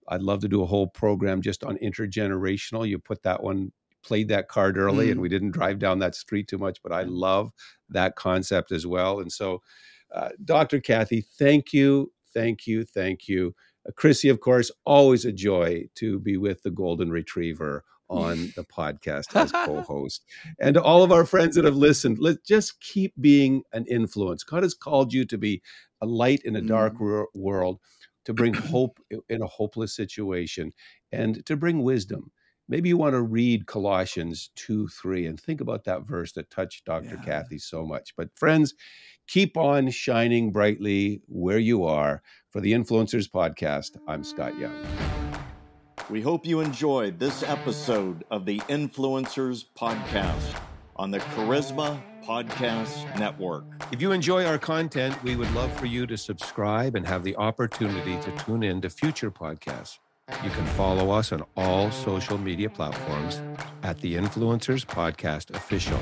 I'd 0.08 0.22
love 0.22 0.40
to 0.40 0.48
do 0.48 0.62
a 0.62 0.66
whole 0.66 0.86
program 0.86 1.42
just 1.42 1.64
on 1.64 1.76
intergenerational. 1.78 2.88
You 2.88 2.98
put 2.98 3.22
that 3.24 3.42
one 3.42 3.70
played 4.02 4.28
that 4.28 4.48
card 4.48 4.78
early 4.78 5.08
mm. 5.08 5.10
and 5.12 5.20
we 5.20 5.28
didn't 5.28 5.50
drive 5.50 5.78
down 5.78 5.98
that 5.98 6.14
street 6.14 6.48
too 6.48 6.56
much, 6.56 6.82
but 6.82 6.92
I 6.92 7.02
love 7.02 7.52
that 7.90 8.16
concept 8.16 8.72
as 8.72 8.86
well. 8.86 9.20
And 9.20 9.30
so, 9.30 9.60
uh, 10.14 10.30
Dr. 10.44 10.80
Kathy, 10.80 11.24
thank 11.38 11.72
you, 11.72 12.12
thank 12.32 12.66
you, 12.66 12.84
thank 12.84 13.28
you. 13.28 13.54
Chrissy, 13.96 14.28
of 14.28 14.40
course, 14.40 14.70
always 14.84 15.24
a 15.24 15.32
joy 15.32 15.84
to 15.96 16.18
be 16.18 16.36
with 16.36 16.62
the 16.62 16.70
Golden 16.70 17.10
Retriever 17.10 17.84
on 18.08 18.52
the 18.56 18.64
podcast 18.64 19.34
as 19.34 19.52
co-host. 19.52 20.24
And 20.58 20.74
to 20.74 20.82
all 20.82 21.02
of 21.02 21.12
our 21.12 21.24
friends 21.24 21.56
that 21.56 21.64
have 21.64 21.76
listened, 21.76 22.18
let's 22.18 22.46
just 22.46 22.80
keep 22.80 23.12
being 23.20 23.62
an 23.72 23.86
influence. 23.86 24.44
God 24.44 24.62
has 24.62 24.74
called 24.74 25.12
you 25.12 25.24
to 25.26 25.38
be 25.38 25.62
a 26.00 26.06
light 26.06 26.42
in 26.44 26.56
a 26.56 26.62
dark 26.62 26.94
mm. 26.94 27.26
world, 27.34 27.80
to 28.24 28.34
bring 28.34 28.54
hope 28.54 28.98
in 29.28 29.42
a 29.42 29.46
hopeless 29.46 29.94
situation, 29.94 30.72
and 31.12 31.44
to 31.46 31.56
bring 31.56 31.82
wisdom 31.82 32.30
maybe 32.68 32.88
you 32.88 32.96
want 32.96 33.14
to 33.14 33.22
read 33.22 33.66
Colossians 33.66 34.50
2 34.56 34.88
3 34.88 35.26
and 35.26 35.40
think 35.40 35.60
about 35.60 35.84
that 35.84 36.06
verse 36.06 36.32
that 36.32 36.50
touched 36.50 36.84
Dr. 36.84 37.16
Yeah. 37.16 37.24
Kathy 37.24 37.58
so 37.58 37.84
much. 37.84 38.14
But, 38.16 38.28
friends, 38.36 38.74
keep 39.26 39.56
on 39.56 39.90
shining 39.90 40.52
brightly 40.52 41.22
where 41.26 41.58
you 41.58 41.84
are. 41.84 42.22
For 42.50 42.60
the 42.62 42.72
Influencers 42.72 43.28
Podcast, 43.28 43.98
I'm 44.08 44.24
Scott 44.24 44.58
Young. 44.58 44.74
We 46.08 46.22
hope 46.22 46.46
you 46.46 46.60
enjoyed 46.60 47.18
this 47.18 47.42
episode 47.42 48.24
of 48.30 48.46
the 48.46 48.58
Influencers 48.60 49.66
Podcast 49.78 50.58
on 50.96 51.10
the 51.10 51.18
Charisma 51.18 52.00
Podcast 52.24 53.18
Network. 53.18 53.64
If 53.92 54.00
you 54.00 54.12
enjoy 54.12 54.46
our 54.46 54.58
content, 54.58 55.22
we 55.22 55.36
would 55.36 55.50
love 55.52 55.70
for 55.78 55.84
you 55.84 56.06
to 56.06 56.16
subscribe 56.16 56.96
and 56.96 57.06
have 57.06 57.24
the 57.24 57.36
opportunity 57.36 58.18
to 58.20 58.44
tune 58.44 58.62
in 58.62 58.80
to 58.80 58.88
future 58.90 59.30
podcasts. 59.30 59.98
You 60.44 60.50
can 60.50 60.66
follow 60.66 61.10
us 61.10 61.32
on 61.32 61.44
all 61.56 61.90
social 61.90 62.38
media 62.38 62.68
platforms 62.68 63.40
at 63.82 63.98
the 64.00 64.14
Influencers 64.14 64.84
Podcast 64.84 65.50
Official. 65.56 65.98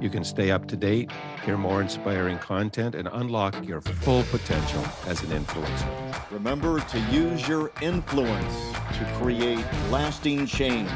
You 0.00 0.10
can 0.10 0.24
stay 0.24 0.50
up 0.50 0.66
to 0.68 0.76
date, 0.76 1.10
hear 1.44 1.56
more 1.56 1.80
inspiring 1.80 2.38
content, 2.38 2.94
and 2.94 3.08
unlock 3.12 3.66
your 3.66 3.80
full 3.80 4.22
potential 4.24 4.84
as 5.06 5.22
an 5.22 5.28
influencer. 5.28 6.30
Remember 6.30 6.80
to 6.80 6.98
use 7.12 7.46
your 7.46 7.70
influence 7.80 8.72
to 8.98 9.04
create 9.20 9.64
lasting 9.90 10.46
change 10.46 10.90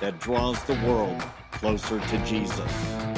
that 0.00 0.18
draws 0.20 0.62
the 0.64 0.74
world 0.86 1.20
closer 1.52 2.00
to 2.00 2.18
Jesus. 2.24 3.13